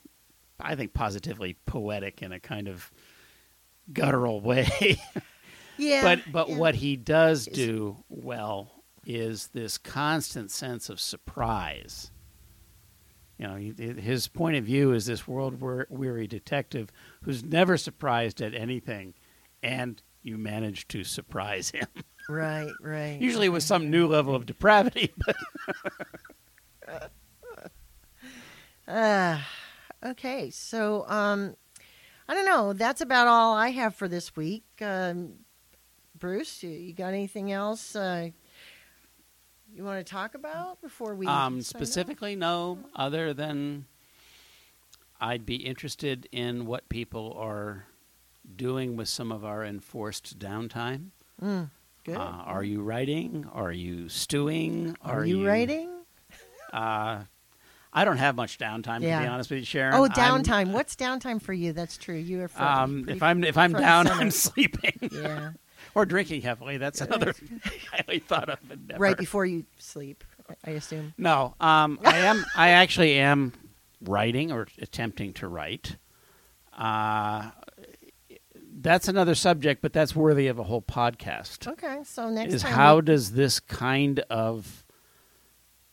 I 0.59 0.75
think, 0.75 0.95
positively 0.95 1.57
poetic 1.67 2.23
in 2.23 2.33
a 2.33 2.41
kind 2.41 2.69
of 2.69 2.91
guttural 3.93 4.41
way. 4.43 5.01
Yeah. 5.79 6.03
but 6.03 6.33
but 6.33 6.49
yeah. 6.49 6.57
what 6.57 6.75
he 6.77 6.97
does 6.97 7.47
do 7.47 7.97
well 8.09 8.83
is 9.07 9.49
this 9.49 9.79
constant 9.79 10.51
sense 10.51 10.89
of 10.89 11.01
surprise. 11.01 12.11
You 13.39 13.47
know, 13.47 13.57
he, 13.57 13.73
his 13.73 14.29
point 14.29 14.57
of 14.57 14.65
view 14.65 14.93
is 14.93 15.07
this 15.07 15.27
world 15.27 15.63
weary 15.89 16.27
detective 16.27 16.91
who's 17.23 17.43
never 17.43 17.79
surprised 17.79 18.43
at 18.43 18.55
anything, 18.55 19.15
and 19.63 20.03
you 20.23 20.37
manage 20.37 20.87
to 20.89 21.05
surprise 21.05 21.71
him. 21.71 21.87
Right, 22.29 22.71
right. 22.81 23.21
Usually 23.21 23.49
with 23.49 23.65
some 23.65 23.91
new 23.91 24.07
level 24.07 24.37
of 24.37 24.47
depravity. 24.47 25.13
But 25.17 25.37
Uh, 28.91 29.39
okay, 30.11 30.51
so 30.51 31.05
um, 31.09 31.55
I 32.29 32.35
don't 32.35 32.47
know. 32.47 32.73
That's 32.73 33.01
about 33.01 33.27
all 33.27 33.55
I 33.55 33.71
have 33.71 33.95
for 33.95 34.09
this 34.09 34.37
week. 34.37 34.65
Um, 34.81 35.35
Bruce, 36.19 36.63
you, 36.63 36.71
you 36.71 36.93
got 36.93 37.09
anything 37.09 37.51
else 37.51 37.97
uh, 37.97 38.31
you 39.75 39.85
want 39.85 40.05
to 40.05 40.11
talk 40.11 40.35
about 40.35 40.81
before 40.81 41.15
we 41.15 41.27
um, 41.27 41.63
specifically, 41.63 42.37
no, 42.37 42.79
other 42.95 43.33
than 43.33 43.87
I'd 45.21 45.47
be 45.47 45.57
interested 45.57 46.29
in 46.33 46.67
what 46.67 46.89
people 46.89 47.35
are 47.39 47.87
doing 48.57 48.97
with 48.97 49.09
some 49.09 49.31
of 49.31 49.45
our 49.45 49.65
enforced 49.65 50.39
downtime. 50.39 51.11
Mm, 51.43 51.71
good. 52.05 52.17
Uh, 52.17 52.21
are 52.21 52.65
you 52.65 52.83
writing? 52.83 53.47
Are 53.53 53.73
you 53.73 54.09
stewing? 54.09 54.97
Are, 55.03 55.25
you, 55.25 55.47
writing? 55.47 55.91
Uh, 56.73 57.23
I 57.93 58.05
don't 58.05 58.19
have 58.19 58.37
much 58.37 58.57
downtime 58.59 58.97
to 59.01 59.01
be 59.01 59.11
honest 59.13 59.51
with 59.51 59.59
you, 59.61 59.65
Sharon. 59.65 59.95
Oh, 59.95 60.05
I'm- 60.05 60.13
downtime. 60.45 60.73
What's 60.73 60.95
downtime 60.97 61.43
for 61.43 61.53
you? 61.53 61.73
That's 61.73 61.97
true. 61.97 62.15
You 62.17 62.43
are. 62.43 62.49
Front, 62.57 62.81
Um, 62.81 63.09
if 63.09 63.23
I'm 63.23 63.43
if 63.45 63.57
I'm 63.59 63.73
down. 63.73 64.07
I'm 64.09 64.31
sleeping 64.47 65.11
yeah, 65.13 65.53
or 65.95 66.07
drinking 66.07 66.43
heavily. 66.43 66.77
That's 66.79 67.01
another 67.01 67.35
highly 67.91 68.21
thought 68.21 68.49
of 68.49 68.59
endeavor. 68.71 69.01
right 69.01 69.17
before 69.17 69.45
you 69.47 69.65
sleep. 69.79 70.23
I 70.65 70.71
assume. 70.71 71.15
No, 71.19 71.55
um, 71.61 71.99
I 72.05 72.19
am. 72.19 72.45
I 72.57 72.71
actually 72.71 73.19
am 73.19 73.53
writing 74.03 74.51
or 74.53 74.67
attempting 74.81 75.33
to 75.35 75.47
write. 75.49 75.97
Uh, 76.77 77.51
that's 78.83 79.09
another 79.09 79.35
subject, 79.35 79.83
but 79.83 79.93
that's 79.93 80.15
worthy 80.17 80.47
of 80.47 80.59
a 80.59 80.63
whole 80.65 80.83
podcast. 80.83 81.67
Okay, 81.67 82.01
so 82.05 82.31
next 82.31 82.55
is 82.55 82.63
time 82.63 82.73
how 82.73 82.97
we- 82.97 83.03
does 83.03 83.33
this 83.33 83.61
kind 83.61 84.21
of 84.31 84.85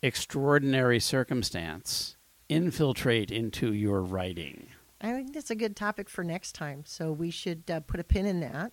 extraordinary 0.01 0.99
circumstance 0.99 2.15
infiltrate 2.49 3.31
into 3.31 3.73
your 3.73 4.01
writing? 4.01 4.67
I 5.01 5.13
think 5.13 5.33
that's 5.33 5.51
a 5.51 5.55
good 5.55 5.75
topic 5.75 6.09
for 6.09 6.23
next 6.23 6.53
time. 6.53 6.83
So 6.85 7.11
we 7.11 7.29
should 7.29 7.69
uh, 7.69 7.81
put 7.81 7.99
a 7.99 8.03
pin 8.03 8.25
in 8.25 8.39
that. 8.39 8.71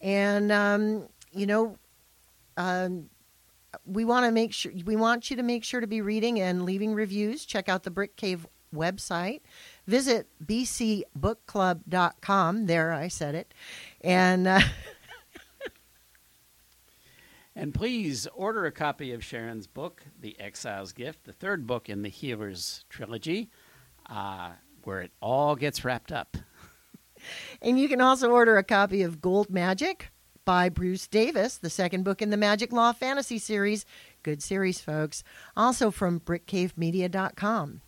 And 0.00 0.50
um, 0.50 1.08
you 1.32 1.46
know, 1.46 1.78
um, 2.56 3.08
we 3.84 4.04
want 4.04 4.26
to 4.26 4.32
make 4.32 4.52
sure 4.52 4.72
we 4.84 4.96
want 4.96 5.30
you 5.30 5.36
to 5.36 5.42
make 5.42 5.64
sure 5.64 5.80
to 5.80 5.86
be 5.86 6.00
reading 6.00 6.40
and 6.40 6.64
leaving 6.64 6.94
reviews. 6.94 7.44
Check 7.44 7.68
out 7.68 7.84
the 7.84 7.90
Brick 7.90 8.16
Cave 8.16 8.46
website. 8.74 9.42
Visit 9.86 10.26
bcbookclub.com. 10.44 12.66
There, 12.66 12.92
I 12.92 13.08
said 13.08 13.34
it. 13.34 13.54
And 14.02 14.46
uh, 14.46 14.60
And 17.58 17.72
please 17.72 18.28
order 18.34 18.66
a 18.66 18.70
copy 18.70 19.12
of 19.12 19.24
Sharon's 19.24 19.66
book, 19.66 20.02
The 20.20 20.38
Exile's 20.38 20.92
Gift, 20.92 21.24
the 21.24 21.32
third 21.32 21.66
book 21.66 21.88
in 21.88 22.02
the 22.02 22.10
Healer's 22.10 22.84
trilogy, 22.90 23.48
uh, 24.10 24.50
where 24.84 25.00
it 25.00 25.10
all 25.22 25.56
gets 25.56 25.84
wrapped 25.84 26.12
up. 26.12 26.36
And 27.62 27.80
you 27.80 27.88
can 27.88 28.02
also 28.02 28.30
order 28.30 28.58
a 28.58 28.62
copy 28.62 29.02
of 29.02 29.22
Gold 29.22 29.48
Magic 29.48 30.10
by 30.44 30.68
Bruce 30.68 31.08
Davis, 31.08 31.56
the 31.56 31.70
second 31.70 32.04
book 32.04 32.20
in 32.20 32.28
the 32.28 32.36
Magic 32.36 32.72
Law 32.72 32.92
Fantasy 32.92 33.38
series. 33.38 33.86
Good 34.22 34.42
series, 34.42 34.80
folks. 34.80 35.24
Also 35.56 35.90
from 35.90 36.20
brickcavemedia.com. 36.20 37.80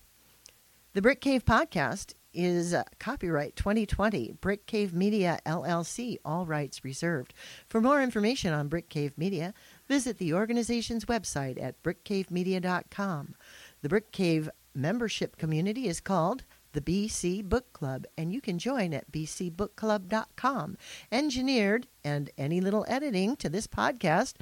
The 0.94 1.02
Brick 1.02 1.20
Cave 1.20 1.44
podcast 1.44 2.14
is 2.38 2.72
uh, 2.72 2.84
copyright 3.00 3.56
2020, 3.56 4.36
Brick 4.40 4.66
Cave 4.66 4.94
Media 4.94 5.40
LLC, 5.44 6.18
all 6.24 6.46
rights 6.46 6.84
reserved. 6.84 7.34
For 7.66 7.80
more 7.80 8.00
information 8.00 8.52
on 8.52 8.68
Brick 8.68 8.88
Cave 8.88 9.12
Media, 9.18 9.52
visit 9.88 10.18
the 10.18 10.32
organization's 10.32 11.06
website 11.06 11.60
at 11.60 11.82
brickcavemedia.com. 11.82 13.34
The 13.82 13.88
Brick 13.88 14.12
Cave 14.12 14.48
membership 14.72 15.36
community 15.36 15.88
is 15.88 15.98
called 15.98 16.44
the 16.72 16.80
BC 16.80 17.44
Book 17.44 17.72
Club, 17.72 18.04
and 18.16 18.32
you 18.32 18.40
can 18.40 18.56
join 18.58 18.94
at 18.94 19.10
bcbookclub.com. 19.10 20.76
Engineered 21.10 21.88
and 22.04 22.30
any 22.38 22.60
little 22.60 22.86
editing 22.88 23.34
to 23.36 23.48
this 23.48 23.66
podcast 23.66 24.34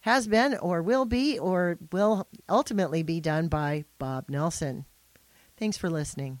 has 0.00 0.26
been 0.26 0.56
or 0.56 0.82
will 0.82 1.04
be 1.04 1.38
or 1.38 1.78
will 1.92 2.26
ultimately 2.48 3.04
be 3.04 3.20
done 3.20 3.46
by 3.46 3.84
Bob 3.98 4.28
Nelson. 4.28 4.86
Thanks 5.56 5.76
for 5.76 5.88
listening. 5.88 6.40